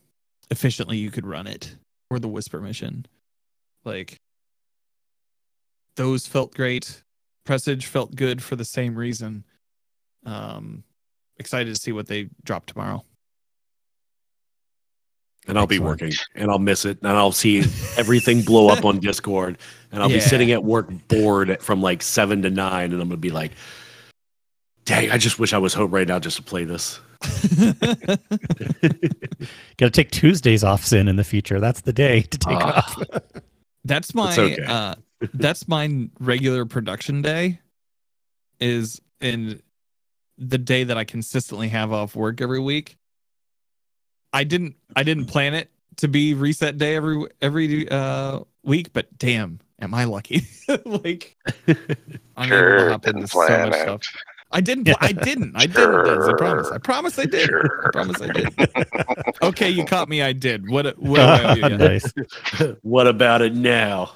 [0.50, 1.76] efficiently you could run it
[2.10, 3.06] or the whisper mission.
[3.84, 4.22] Like
[5.98, 7.04] those felt great.
[7.44, 9.44] Presage felt good for the same reason.
[10.26, 10.86] Um
[11.38, 13.04] excited to see what they drop tomorrow
[15.48, 17.60] and I'll be working and I'll miss it and I'll see
[17.98, 19.58] everything blow up on Discord
[19.92, 23.18] and I'll be sitting at work bored from like seven to nine and I'm gonna
[23.18, 23.52] be like,
[24.86, 27.00] dang, I just wish I was home right now just to play this.
[29.78, 31.60] Got to take Tuesdays off soon in the future.
[31.60, 32.78] That's the day to take Ah.
[32.78, 33.04] off.
[33.86, 34.64] That's my okay.
[34.64, 34.96] uh
[35.34, 37.60] that's my regular production day
[38.60, 39.62] is in
[40.38, 42.98] the day that I consistently have off work every week.
[44.34, 49.16] I didn't I didn't plan it to be reset day every every uh week, but
[49.18, 50.48] damn, am I lucky.
[50.86, 51.78] like I'm able
[52.38, 53.82] to Sure, hop didn't so plan much it.
[53.84, 54.02] stuff.
[54.52, 55.54] I didn't I didn't.
[55.56, 56.06] I didn't.
[56.06, 56.70] Des, I promise.
[56.72, 57.50] I promise I did.
[57.50, 58.50] I promise I did.
[59.42, 60.22] Okay, you caught me.
[60.22, 60.70] I did.
[60.70, 61.78] What what about you?
[61.78, 62.14] nice.
[62.84, 64.12] what about it now?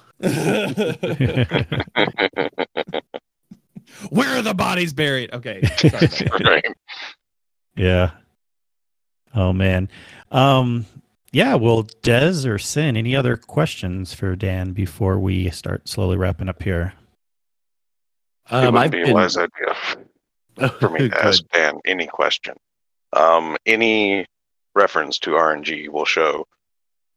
[4.09, 5.34] Where are the bodies buried?
[5.34, 5.61] Okay.
[5.78, 6.43] Sorry about that.
[6.43, 6.65] Right.
[7.76, 8.11] yeah.
[9.38, 9.88] Oh man.
[10.31, 10.88] Um.
[11.31, 11.55] Yeah.
[11.55, 16.63] Well, Des or Cyn, any other questions for Dan before we start slowly wrapping up
[16.63, 16.93] here?
[18.49, 19.75] it Um, would I've be a been wise idea
[20.79, 22.55] for me to ask Dan any question.
[23.13, 24.25] Um, any
[24.73, 26.47] reference to RNG will show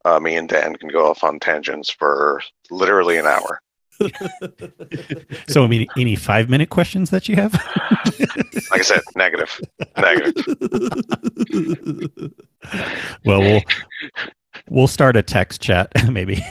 [0.05, 3.61] uh, me and Dan can go off on tangents for literally an hour.
[5.49, 7.53] So, I mean, any five minute questions that you have?
[8.71, 9.61] Like I said, negative.
[9.97, 10.45] Negative.
[13.25, 13.63] well, we'll
[14.69, 16.37] we'll start a text chat maybe.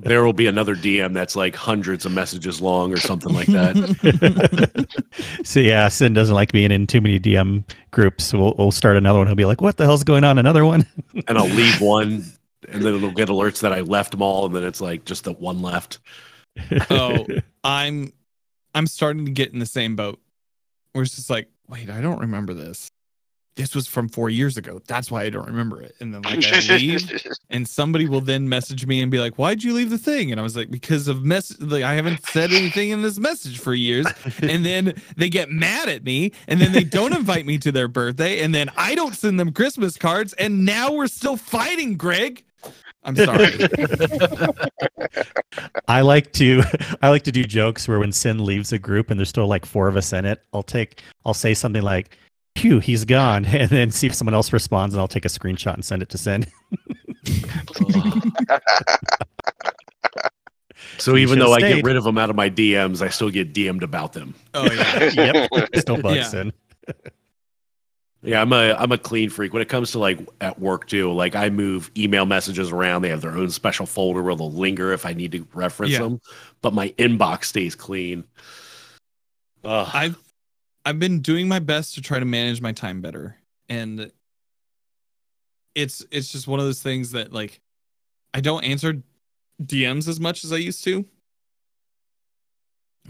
[0.00, 4.96] there will be another DM that's like hundreds of messages long or something like that.
[5.44, 7.62] so yeah, Cyn doesn't like being in too many DM
[7.92, 8.24] groups.
[8.24, 9.28] So we'll we'll start another one.
[9.28, 10.84] He'll be like, "What the hell's going on?" Another one.
[11.28, 12.24] and I'll leave one,
[12.74, 15.24] and then it'll get alerts that I left them all, and then it's like just
[15.24, 16.00] the one left.
[16.90, 17.26] oh,
[17.64, 18.12] I'm
[18.74, 20.20] I'm starting to get in the same boat.
[20.92, 22.88] Where it's just like, wait, I don't remember this.
[23.56, 24.80] This was from four years ago.
[24.88, 25.94] That's why I don't remember it.
[26.00, 27.08] And then like I leave,
[27.50, 30.40] and somebody will then message me and be like, "Why'd you leave the thing?" And
[30.40, 31.56] I was like, "Because of mess.
[31.60, 34.06] Like I haven't said anything in this message for years."
[34.42, 37.86] And then they get mad at me, and then they don't invite me to their
[37.86, 42.44] birthday, and then I don't send them Christmas cards, and now we're still fighting, Greg.
[43.04, 43.48] I'm sorry.
[45.88, 46.62] I like to
[47.02, 49.66] I like to do jokes where when Cyn leaves a group and there's still like
[49.66, 52.16] four of us in it, I'll take I'll say something like,
[52.56, 55.74] "Phew, he's gone," and then see if someone else responds, and I'll take a screenshot
[55.74, 56.48] and send it to Cyn.
[60.98, 63.08] So You even should've though I get rid of them out of my DMs, I
[63.08, 64.34] still get DM'd about them.
[64.54, 65.10] oh yeah.
[65.12, 66.42] yep, still bugs Yeah.
[66.42, 66.52] Cyn.
[68.24, 71.12] Yeah, I'm a I'm a clean freak when it comes to like at work too.
[71.12, 73.02] Like I move email messages around.
[73.02, 76.00] They have their own special folder where they'll linger if I need to reference Yeah.
[76.00, 76.20] them.
[76.62, 78.24] But my inbox stays clean.
[79.62, 79.90] Ugh.
[79.92, 80.18] I've
[80.86, 83.36] I've been doing my best to try to manage my time better.
[83.68, 84.10] And
[85.74, 87.60] it's it's just one of those things that like
[88.32, 89.02] I don't answer
[89.62, 91.04] DMs as much as I used to.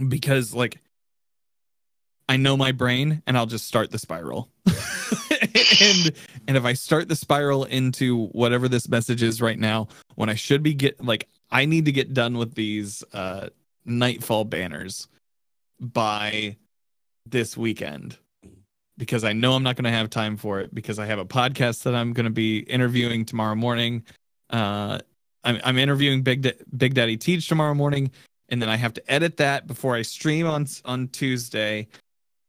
[0.09, 0.81] Because like
[2.29, 4.49] I know my brain and I'll just start the spiral.
[5.81, 6.13] and
[6.47, 10.35] and if I start the spiral into whatever this message is right now, when I
[10.35, 13.49] should be get like I need to get done with these uh
[13.85, 15.09] nightfall banners
[15.81, 16.57] by
[17.27, 18.19] this weekend
[18.97, 21.25] because I know I'm not going to have time for it because I have a
[21.25, 24.05] podcast that I'm going to be interviewing tomorrow morning.
[24.51, 24.99] Uh,
[25.43, 28.11] I'm, I'm interviewing Big da- Big Daddy Teach tomorrow morning,
[28.49, 31.89] and then I have to edit that before I stream on on Tuesday.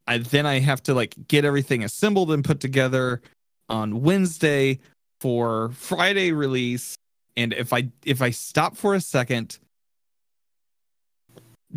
[0.08, 3.22] I then I have to like get everything assembled and put together
[3.70, 4.80] on Wednesday
[5.20, 6.98] for Friday release.
[7.36, 9.60] And if I if I stop for a second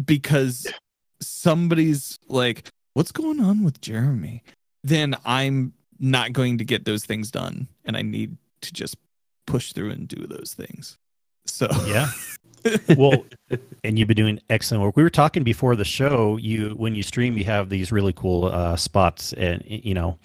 [0.05, 0.66] because
[1.20, 4.43] somebody's like, what's going on with Jeremy?
[4.85, 7.68] Then I'm not going to get those things done.
[7.85, 8.97] And I need to just
[9.47, 10.97] push through and do those things.
[11.47, 12.11] So Yeah.
[12.97, 13.25] well,
[13.85, 14.97] and you've been doing excellent work.
[14.97, 16.37] We were talking before the show.
[16.37, 20.19] You, when you stream, you have these really cool uh, spots, and you know,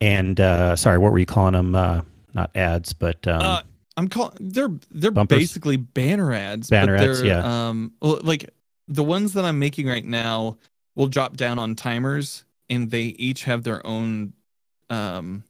[0.00, 1.74] and uh, sorry, what were you calling them?
[1.74, 2.02] Uh,
[2.34, 3.62] not ads, but um, Uh,
[3.96, 5.38] I'm calling they're they're Bumpers?
[5.38, 6.70] basically banner ads.
[6.70, 7.68] Banner but ads, yeah.
[7.68, 8.50] Um, well, like
[8.88, 10.56] the ones that I'm making right now
[10.94, 14.32] will drop down on timers, and they each have their own
[14.90, 15.44] um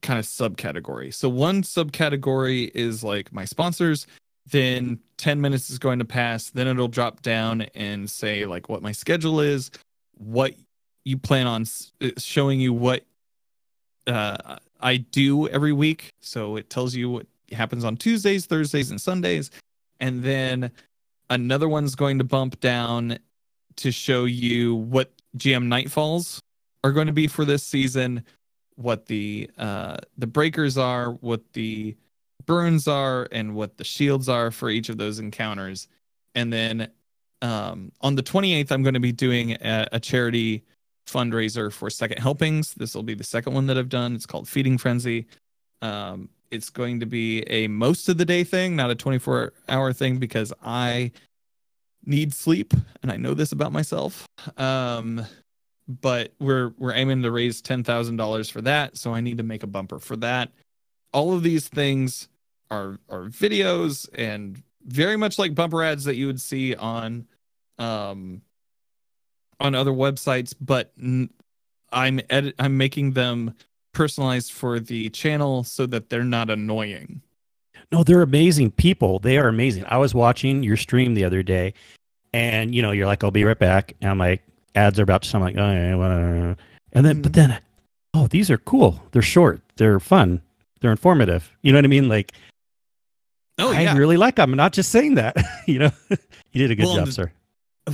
[0.00, 1.12] kind of subcategory.
[1.12, 4.06] So one subcategory is like my sponsors.
[4.50, 6.50] Then 10 minutes is going to pass.
[6.50, 9.70] Then it'll drop down and say like what my schedule is,
[10.16, 10.54] what
[11.04, 11.66] you plan on
[12.00, 13.04] uh, showing you what
[14.06, 16.14] uh, I do every week.
[16.20, 19.50] So it tells you what happens on Tuesdays, Thursdays, and Sundays.
[20.00, 20.70] And then
[21.30, 23.18] another one's going to bump down
[23.76, 26.40] to show you what GM Nightfalls
[26.84, 28.24] are going to be for this season,
[28.76, 31.96] what the uh, the breakers are, what the
[32.48, 35.86] burns are, and what the shields are for each of those encounters.
[36.34, 36.88] And then
[37.42, 40.64] um, on the 28th, I'm going to be doing a, a charity
[41.06, 42.74] fundraiser for Second Helpings.
[42.74, 44.14] This will be the second one that I've done.
[44.14, 45.26] It's called Feeding Frenzy.
[45.82, 49.92] Um, it's going to be a most of the day thing, not a 24 hour
[49.92, 51.12] thing, because I
[52.06, 52.72] need sleep,
[53.02, 54.26] and I know this about myself.
[54.56, 55.24] Um,
[55.86, 59.44] but we're we're aiming to raise ten thousand dollars for that, so I need to
[59.44, 60.50] make a bumper for that.
[61.12, 62.28] All of these things
[62.70, 67.26] are are videos and very much like bumper ads that you would see on
[67.78, 68.42] um
[69.60, 71.30] on other websites, but n-
[71.92, 73.54] I'm edit I'm making them
[73.92, 77.22] personalized for the channel so that they're not annoying.
[77.90, 79.18] No, they're amazing people.
[79.18, 79.84] They are amazing.
[79.88, 81.72] I was watching your stream the other day,
[82.32, 84.42] and you know, you're like, "I'll be right back," and I'm like,
[84.78, 85.28] ads are about to.
[85.28, 86.54] So I'm like, oh, yeah, well, uh, uh, uh.
[86.92, 87.50] and then, but mm-hmm.
[87.50, 87.60] then,
[88.14, 89.02] oh, these are cool.
[89.12, 89.60] They're short.
[89.76, 90.40] They're fun.
[90.80, 91.50] They're informative.
[91.62, 92.08] You know what I mean?
[92.08, 92.32] Like,
[93.58, 93.96] Oh I yeah.
[93.96, 94.52] really like them.
[94.52, 95.36] I'm not just saying that.
[95.66, 96.18] you know, you
[96.54, 97.32] did a good Well, job, sir.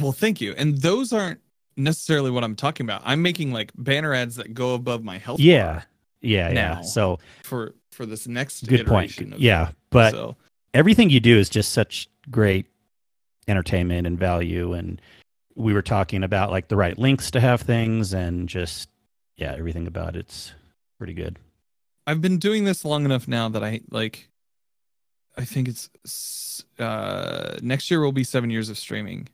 [0.00, 0.54] Well, thank you.
[0.56, 1.40] And those aren't
[1.76, 3.02] necessarily what I'm talking about.
[3.04, 5.40] I'm making like banner ads that go above my health.
[5.40, 5.82] Yeah,
[6.20, 6.80] yeah, yeah.
[6.82, 9.18] So For for this next good point.
[9.38, 10.36] Yeah, but so
[10.72, 12.66] everything you do is just such great
[13.46, 15.00] entertainment and value and
[15.54, 18.88] we were talking about like the right links to have things and just
[19.36, 20.52] yeah everything about it's
[20.98, 21.38] pretty good
[22.06, 24.28] I've been doing this long enough now that I like.
[25.36, 29.28] I think it's uh next year will be seven years of streaming.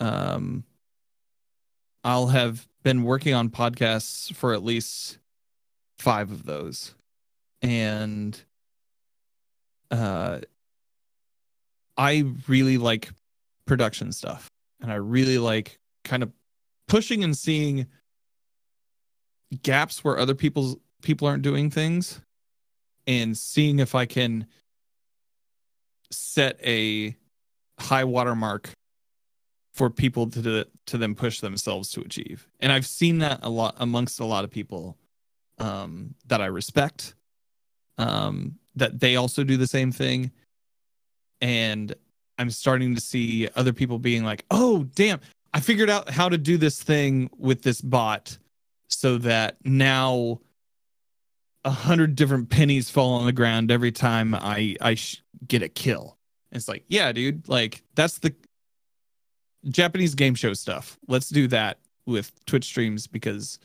[0.00, 0.64] Um,
[2.02, 5.18] I'll have been working on podcasts for at least
[5.98, 6.94] five of those,
[7.60, 8.42] and
[9.90, 10.40] uh,
[11.96, 13.10] I really like
[13.66, 16.32] production stuff, and I really like kind of
[16.88, 17.86] pushing and seeing
[19.62, 22.20] gaps where other people's people aren't doing things
[23.06, 24.46] and seeing if I can
[26.10, 27.16] set a
[27.78, 28.70] high watermark
[29.72, 32.48] for people to to then push themselves to achieve.
[32.60, 34.96] And I've seen that a lot amongst a lot of people
[35.58, 37.14] um, that I respect.
[37.98, 40.30] Um, that they also do the same thing,
[41.40, 41.94] and
[42.38, 45.20] I'm starting to see other people being like, "Oh, damn!
[45.52, 48.38] I figured out how to do this thing with this bot,
[48.88, 50.40] so that now."
[51.64, 55.68] A hundred different pennies fall on the ground every time I I sh- get a
[55.68, 56.16] kill.
[56.52, 58.34] It's like, yeah, dude, like that's the
[59.68, 60.98] Japanese game show stuff.
[61.06, 63.58] Let's do that with Twitch streams because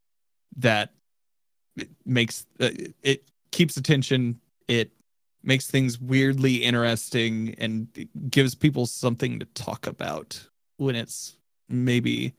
[0.57, 0.93] that
[1.77, 2.69] it makes uh,
[3.01, 4.39] it keeps attention.
[4.67, 4.91] It
[5.43, 7.87] makes things weirdly interesting and
[8.29, 11.37] gives people something to talk about when it's
[11.69, 12.33] maybe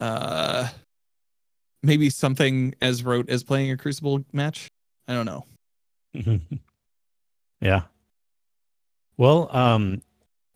[0.00, 0.68] uh
[1.84, 4.68] maybe something as rote as playing a crucible match?
[5.06, 5.44] I don't know.
[7.60, 7.82] Yeah.
[9.16, 10.02] Well um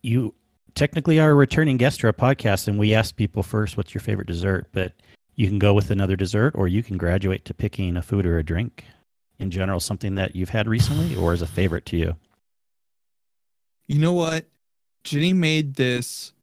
[0.03, 0.35] you
[0.75, 4.01] technically are a returning guest to our podcast and we asked people first what's your
[4.01, 4.67] favorite dessert?
[4.71, 4.93] But
[5.35, 8.37] you can go with another dessert or you can graduate to picking a food or
[8.37, 8.85] a drink.
[9.39, 12.15] In general something that you've had recently or is a favorite to you?
[13.87, 14.45] You know what?
[15.03, 16.33] Jenny made this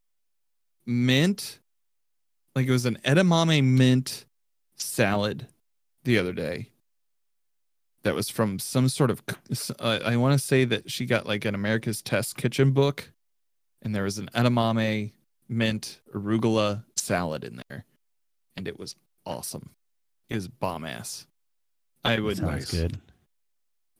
[0.84, 1.60] mint
[2.56, 4.25] like it was an edamame mint
[4.76, 5.48] salad
[6.04, 6.70] the other day
[8.02, 9.22] that was from some sort of
[9.80, 13.12] uh, i want to say that she got like an america's test kitchen book
[13.82, 15.12] and there was an edamame
[15.48, 17.84] mint arugula salad in there
[18.56, 18.94] and it was
[19.26, 19.70] awesome.
[20.30, 21.26] It was bomb ass.
[22.04, 22.70] I would sounds Nice.
[22.70, 23.00] good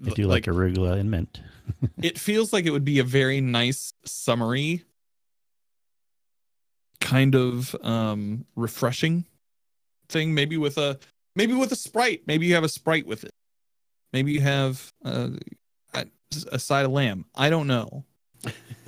[0.06, 1.40] i do like, arugula and mint.
[2.02, 4.84] It feels like it would be a very nice summary
[7.00, 9.24] kind of um refreshing
[10.08, 10.98] thing maybe with a
[11.34, 13.32] maybe with a sprite maybe you have a sprite with it
[14.12, 15.28] maybe you have uh,
[15.94, 16.06] a,
[16.52, 18.04] a side of lamb i don't know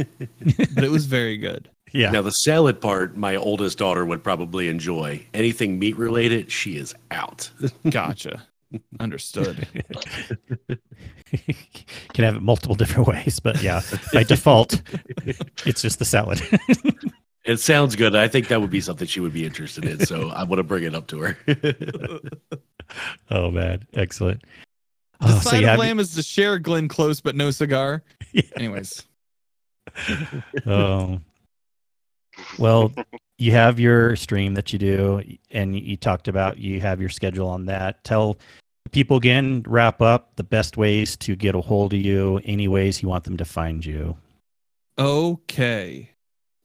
[0.75, 1.71] but it was very good.
[1.93, 2.11] Yeah.
[2.11, 5.27] Now the salad part, my oldest daughter would probably enjoy.
[5.35, 7.51] Anything meat related, she is out.
[7.89, 8.47] Gotcha.
[9.01, 9.67] Understood.
[12.13, 13.81] Can have it multiple different ways, but yeah,
[14.13, 14.83] by default,
[15.65, 16.43] it's just the salad.
[17.49, 18.15] It sounds good.
[18.15, 20.05] I think that would be something she would be interested in.
[20.07, 21.39] So I want to bring it up to her.
[23.31, 24.43] oh man, excellent.
[25.21, 28.03] The Oh, side you of have- lamb is to share Glenn Close, but no cigar.
[28.33, 28.43] Yeah.
[28.57, 29.05] Anyways,
[30.67, 31.21] Oh.
[32.59, 32.93] Well,
[33.39, 37.49] you have your stream that you do, and you talked about you have your schedule
[37.49, 38.05] on that.
[38.05, 38.39] Tell
[38.93, 43.03] people again, wrap up the best ways to get a hold of you, any ways
[43.03, 44.17] you want them to find you.
[44.99, 46.11] okay.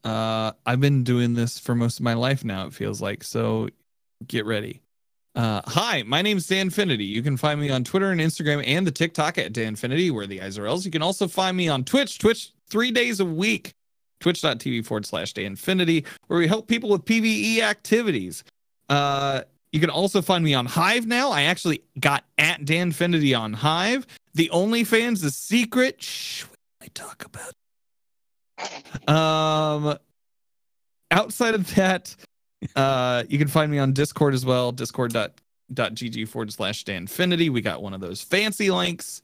[0.03, 2.67] Uh, I've been doing this for most of my life now.
[2.67, 3.69] It feels like so.
[4.27, 4.81] Get ready.
[5.35, 7.07] Uh, hi, my name's Danfinity.
[7.07, 10.41] You can find me on Twitter and Instagram and the TikTok at Danfinity, where the
[10.41, 10.85] eyes are L's.
[10.85, 13.73] You can also find me on Twitch, Twitch three days a week,
[14.19, 18.43] twitch.tv forward slash Danfinity, where we help people with PvE activities.
[18.89, 19.41] Uh,
[19.71, 21.31] you can also find me on Hive now.
[21.31, 24.05] I actually got at Danfinity on Hive.
[24.35, 26.01] The OnlyFans the secret.
[26.01, 26.45] Shh,
[26.79, 27.53] we talk about.
[29.07, 29.97] Um,
[31.11, 32.15] outside of that,
[32.75, 34.71] uh, you can find me on Discord as well.
[34.71, 37.49] Discord.gg forward slash Danfinity.
[37.49, 39.21] We got one of those fancy links.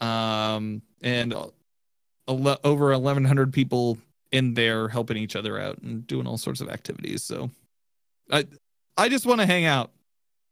[0.00, 1.54] Um, and ele-
[2.28, 3.98] over 1,100 people
[4.30, 7.22] in there helping each other out and doing all sorts of activities.
[7.22, 7.50] So,
[8.30, 8.46] I
[8.96, 9.90] I just want to hang out.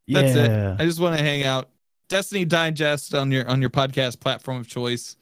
[0.08, 0.50] That's it.
[0.80, 1.68] I just want to hang out.
[2.08, 5.16] Destiny Digest on your on your podcast platform of choice.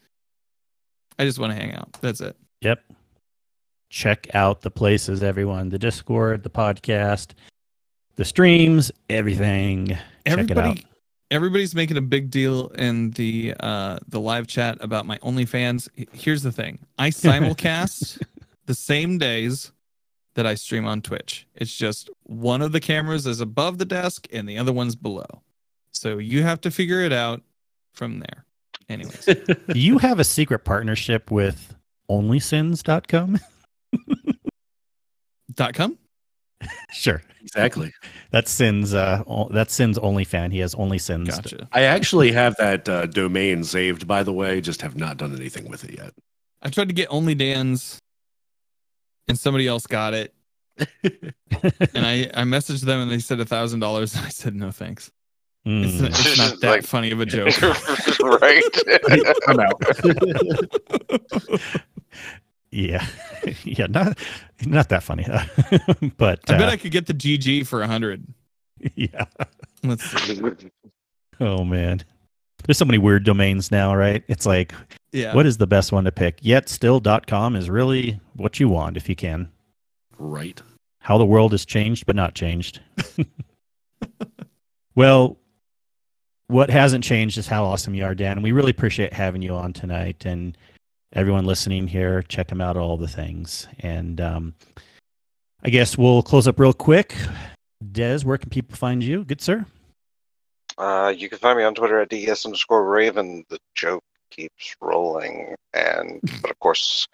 [1.17, 1.91] I just want to hang out.
[2.01, 2.35] That's it.
[2.61, 2.83] Yep.
[3.89, 5.69] Check out the places, everyone.
[5.69, 7.31] The Discord, the podcast,
[8.15, 9.87] the streams, everything.
[9.87, 10.39] Check it out.
[10.49, 10.85] Everybody
[11.31, 15.89] everybody's making a big deal in the uh the live chat about my OnlyFans.
[16.13, 16.79] Here's the thing.
[16.97, 18.21] I simulcast
[18.65, 19.71] the same days
[20.35, 21.47] that I stream on Twitch.
[21.55, 25.41] It's just one of the cameras is above the desk and the other one's below.
[25.91, 27.41] So you have to figure it out
[27.93, 28.45] from there.
[28.89, 29.25] Anyways.
[29.25, 31.75] Do you have a secret partnership with
[32.09, 33.39] onlysins.com?
[35.53, 35.97] dot com?
[36.93, 37.21] sure.
[37.41, 37.91] exactly.
[38.31, 40.51] That's Cyn's uh o- that's Cyn's only fan.
[40.51, 41.29] He has only sins.
[41.29, 41.67] Gotcha.
[41.71, 44.59] I actually have that uh, domain saved, by the way.
[44.61, 46.13] Just have not done anything with it yet.
[46.61, 47.99] I tried to get only Dan's
[49.27, 50.33] and somebody else got it.
[51.03, 51.33] and
[52.05, 54.15] I, I messaged them and they said a thousand dollars.
[54.17, 55.11] I said no thanks.
[55.67, 56.05] It's, Hmm.
[56.07, 57.59] it's not that Like- funny of a joke.
[58.21, 58.63] right.
[59.47, 59.81] I'm out.
[62.75, 63.05] Yeah.
[63.63, 64.19] yeah, not
[64.65, 65.23] not that funny.
[66.17, 68.25] but I bet uh, I could get the GG for a hundred.
[68.95, 69.25] yeah.
[69.83, 70.41] Let's see.
[71.39, 72.03] Oh man.
[72.65, 74.23] There's so many weird domains now, right?
[74.27, 74.73] It's like
[75.13, 75.33] Yeah.
[75.33, 76.39] what is the best one to pick?
[76.41, 79.49] Yet still.com is really what you want if you can.
[80.17, 80.61] right.
[80.99, 82.81] How the world has changed but not changed.
[84.95, 85.37] well,
[86.47, 88.41] what hasn't changed is how awesome you are, Dan.
[88.41, 90.57] We really appreciate having you on tonight and
[91.15, 92.21] everyone listening here.
[92.21, 93.67] Check them out, all the things.
[93.79, 94.53] And um,
[95.63, 97.15] I guess we'll close up real quick.
[97.91, 99.23] Des, where can people find you?
[99.23, 99.65] Good sir.
[100.77, 103.45] Uh, you can find me on Twitter at ds underscore raven.
[103.49, 107.07] The joke keeps rolling, and but of course,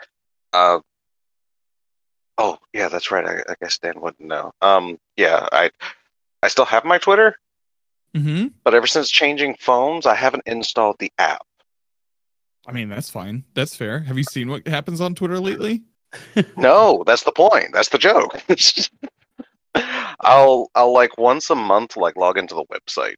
[0.54, 0.80] uh,
[2.38, 3.26] oh yeah, that's right.
[3.26, 4.52] I, I guess Dan wouldn't know.
[4.62, 5.70] Um, yeah, I
[6.42, 7.38] I still have my Twitter,
[8.16, 11.46] hmm but ever since changing phones, I haven't installed the app.
[12.68, 13.44] I mean, that's fine.
[13.54, 14.00] That's fair.
[14.02, 15.84] Have you seen what happens on Twitter lately?
[16.58, 17.70] No, that's the point.
[17.72, 18.38] That's the joke.
[20.20, 23.16] I'll I'll like once a month like log into the website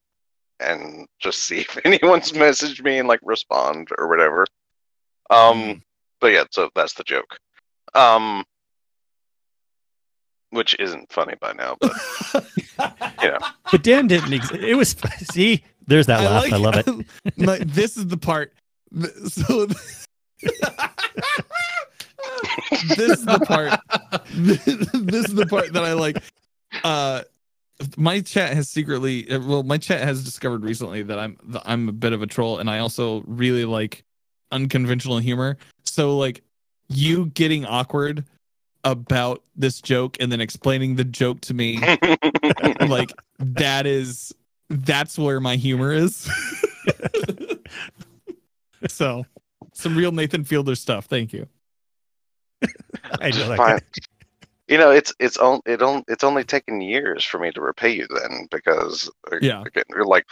[0.59, 4.45] and just see if anyone's messaged me and like respond or whatever.
[5.31, 5.81] Um
[6.21, 7.39] but yeah, so that's the joke.
[7.95, 8.45] Um
[10.51, 11.91] which isn't funny by now, but
[13.23, 13.39] yeah.
[13.71, 14.33] But Dan didn't.
[14.33, 14.95] Ex- it was
[15.31, 15.63] see.
[15.87, 16.53] There's that laugh.
[16.53, 17.07] I love it.
[17.37, 18.53] like, this is the part.
[18.93, 19.65] So
[22.95, 23.79] this is the part.
[24.31, 24.67] This
[25.27, 26.21] is the part that I like.
[26.83, 27.23] Uh,
[27.97, 31.91] my chat has secretly, well, my chat has discovered recently that I'm that I'm a
[31.91, 34.03] bit of a troll, and I also really like
[34.51, 35.57] unconventional humor.
[35.83, 36.43] So like,
[36.89, 38.25] you getting awkward
[38.83, 41.79] about this joke and then explaining the joke to me
[42.81, 44.35] like that is
[44.69, 46.29] that's where my humor is.
[48.88, 49.25] so
[49.73, 51.05] some real Nathan Fielder stuff.
[51.05, 51.47] Thank you.
[53.21, 53.77] I know that Fine.
[53.77, 53.81] guy.
[54.67, 57.91] You know, it's it's on it on it's only taken years for me to repay
[57.91, 59.61] you then because uh, Yeah.
[59.65, 60.25] again, you're like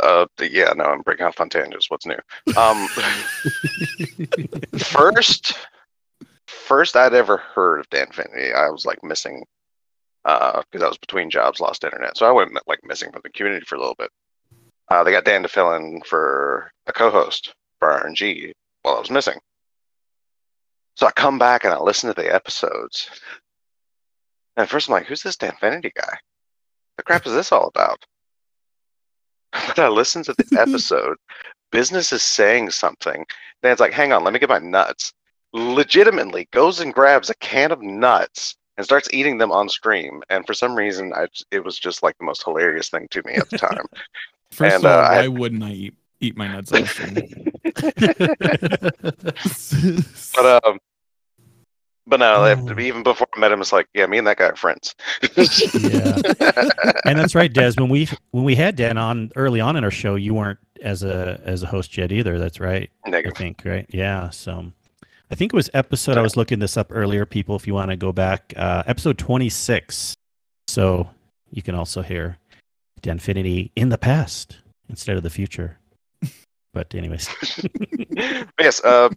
[0.00, 2.18] uh yeah no I'm breaking off on tangents what's new
[2.54, 2.86] um
[4.78, 5.54] first
[6.46, 8.54] first I'd ever heard of Danfinity.
[8.54, 9.44] I was like missing
[10.24, 13.64] because I was between jobs, lost internet, so I went like missing from the community
[13.64, 14.10] for a little bit.
[14.90, 17.54] Uh, they got Dan to fill in for a co-host
[17.86, 19.38] for RNG while I was missing.
[20.96, 23.08] So I come back and I listen to the episodes.
[24.56, 26.16] And at first I'm like, who's this Danfinity guy?
[26.96, 28.04] The crap is this all about?
[29.68, 31.16] But I listen to the episode.
[31.70, 33.24] Business is saying something.
[33.62, 35.12] Then it's like, hang on, let me get my nuts.
[35.52, 40.22] Legitimately goes and grabs a can of nuts and starts eating them on stream.
[40.28, 43.34] And for some reason, I, it was just like the most hilarious thing to me
[43.34, 43.86] at the time.
[44.50, 47.52] First And, of all, uh, I- why wouldn't I eat eat my nuts on stream?
[50.34, 50.78] but um,
[52.06, 52.78] but no, Oh.
[52.78, 54.94] even before I met him, it's like, yeah, me and that guy are friends.
[55.36, 56.16] Yeah.
[57.04, 57.72] and that's right, Des.
[57.76, 61.02] When we when we had Dan on early on in our show, you weren't as
[61.02, 62.38] a as a host yet either.
[62.38, 62.90] That's right.
[63.04, 63.86] I think right.
[63.88, 64.30] Yeah.
[64.30, 64.72] So
[65.30, 66.16] I think it was episode.
[66.16, 67.26] I was looking this up earlier.
[67.26, 70.14] People, if you want to go back, uh, episode twenty six.
[70.68, 71.10] So
[71.50, 72.38] you can also hear
[73.02, 74.58] Danfinity in the past
[74.88, 75.78] instead of the future.
[76.76, 77.26] But anyways,
[78.10, 79.08] But yes, uh,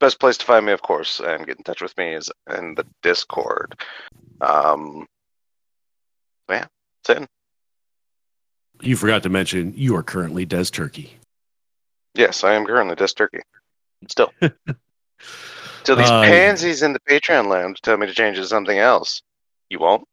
[0.00, 2.74] best place to find me, of course, and get in touch with me is in
[2.74, 3.80] the Discord.
[4.42, 5.06] Um,
[6.50, 6.66] yeah,
[7.00, 7.26] it's in.
[8.82, 11.16] You forgot to mention you are currently Des Turkey.
[12.12, 13.40] Yes, I am currently Des Turkey.
[14.10, 14.30] Still.
[15.84, 18.76] Till these Uh, pansies in the Patreon land tell me to change it to something
[18.78, 19.22] else.
[19.70, 20.06] You won't?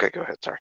[0.00, 0.42] Okay, go ahead.
[0.42, 0.56] Sorry.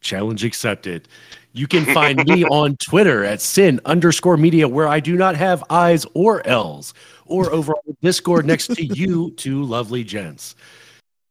[0.00, 1.08] Challenge accepted.
[1.52, 5.64] You can find me on Twitter at Cyn underscore media, where I do not have
[5.68, 6.94] I's or L's,
[7.26, 10.54] or over on Discord next to you two lovely gents.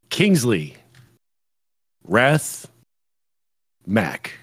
[0.09, 0.75] Kingsley,
[2.03, 2.67] Wrath,
[3.85, 4.33] Mac,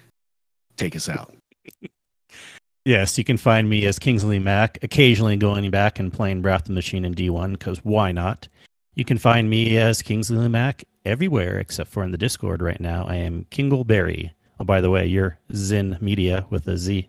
[0.76, 1.34] take us out.
[2.84, 6.68] yes, you can find me as Kingsley Mac, occasionally going back and playing Wrath of
[6.68, 8.48] the Machine in D1 because why not?
[8.94, 13.06] You can find me as Kingsley Mac everywhere except for in the Discord right now.
[13.06, 14.32] I am Kingleberry.
[14.60, 17.08] Oh, by the way, you're Zen Media with a Z.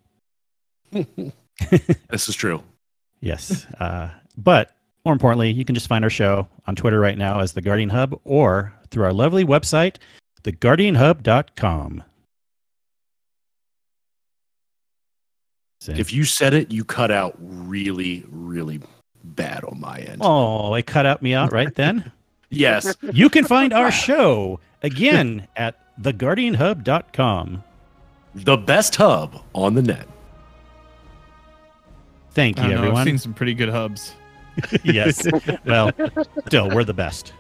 [2.10, 2.62] This is true.
[3.20, 3.66] Yes.
[3.80, 7.54] Uh, but more importantly, you can just find our show on Twitter right now as
[7.54, 9.96] The Guardian Hub or through our lovely website,
[10.44, 12.04] theguardianhub.com.
[15.88, 18.82] If you said it, you cut out really, really
[19.24, 20.18] bad on my end.
[20.22, 22.12] oh, it cut out me out right then.
[22.50, 22.96] Yes.
[23.14, 27.64] you can find our show again at theguardianhub.com.
[28.36, 30.08] The best hub on the net.
[32.32, 34.14] Thank I you, don't know, I've seen some pretty good hubs.
[34.84, 35.28] yes.
[35.66, 35.92] Well,
[36.48, 37.34] still, we're the best.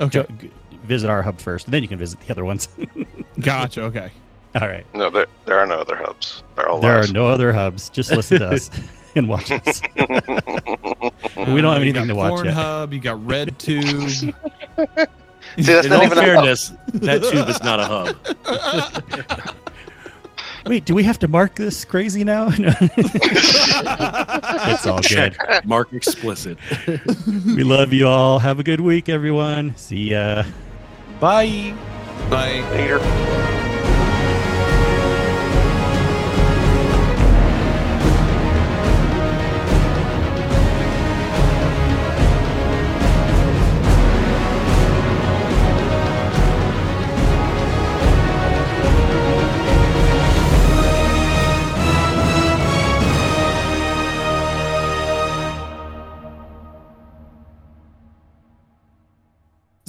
[0.00, 0.50] Okay, Jo- g-
[0.84, 2.68] visit our hub first, and then you can visit the other ones.
[3.40, 3.82] gotcha.
[3.84, 4.10] Okay.
[4.60, 4.86] All right.
[4.94, 6.42] No, there, there are no other hubs.
[6.54, 7.88] They're all There are no other hubs.
[7.90, 8.70] Just listen to us
[9.16, 9.82] and watch us.
[11.36, 12.54] We don't have anything to watch yet.
[12.54, 14.10] Pornhub, you got RedTube.
[15.56, 16.24] See, that's In not all even a hub.
[16.24, 18.16] fairness, that tube is not a hub.
[20.66, 22.48] Wait, do we have to mark this crazy now?
[22.50, 22.86] it's
[24.86, 25.36] all good.
[25.64, 26.58] Mark explicit.
[27.26, 28.40] We love you all.
[28.40, 29.76] Have a good week, everyone.
[29.76, 30.42] See ya.
[31.20, 31.72] Bye.
[32.28, 32.60] Bye.
[32.72, 32.98] Later.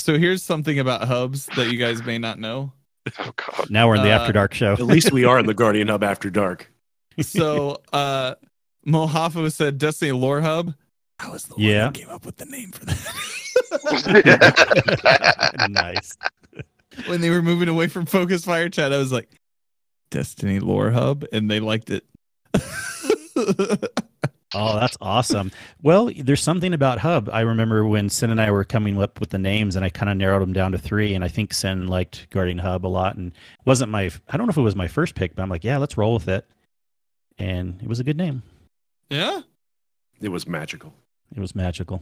[0.08, 2.72] So here's something about hubs that you guys may not know.
[3.20, 3.70] Oh god.
[3.70, 4.72] Now we're in the Uh, After Dark show.
[4.72, 6.72] At least we are in the Guardian Hub after dark.
[7.22, 8.36] So uh
[8.88, 10.74] Mohafa said Destiny Lore Hub.
[11.20, 11.84] I was the Yeah.
[11.88, 12.98] one that came up with the name for that.
[15.70, 16.16] nice.
[17.08, 19.28] when they were moving away from Focus Fire Chat, I was like,
[20.10, 22.06] Destiny Lore Hub, and they liked it.
[24.58, 25.52] Oh, that's awesome.
[25.82, 27.30] Well, there's something about Hub.
[27.32, 30.10] I remember when Cyn and I were coming up with the names, and I kind
[30.10, 31.14] of narrowed them down to three.
[31.14, 33.32] And I think Cyn liked Guardian Hub a lot, and
[33.66, 34.10] wasn't my.
[34.30, 36.16] I don't know if it was my first pick, but I'm like, yeah, let's roll
[36.16, 36.46] with it.
[37.38, 38.44] And it was a good name.
[39.10, 39.42] yeah.
[40.20, 40.96] It was magical.
[41.36, 42.02] It was magical.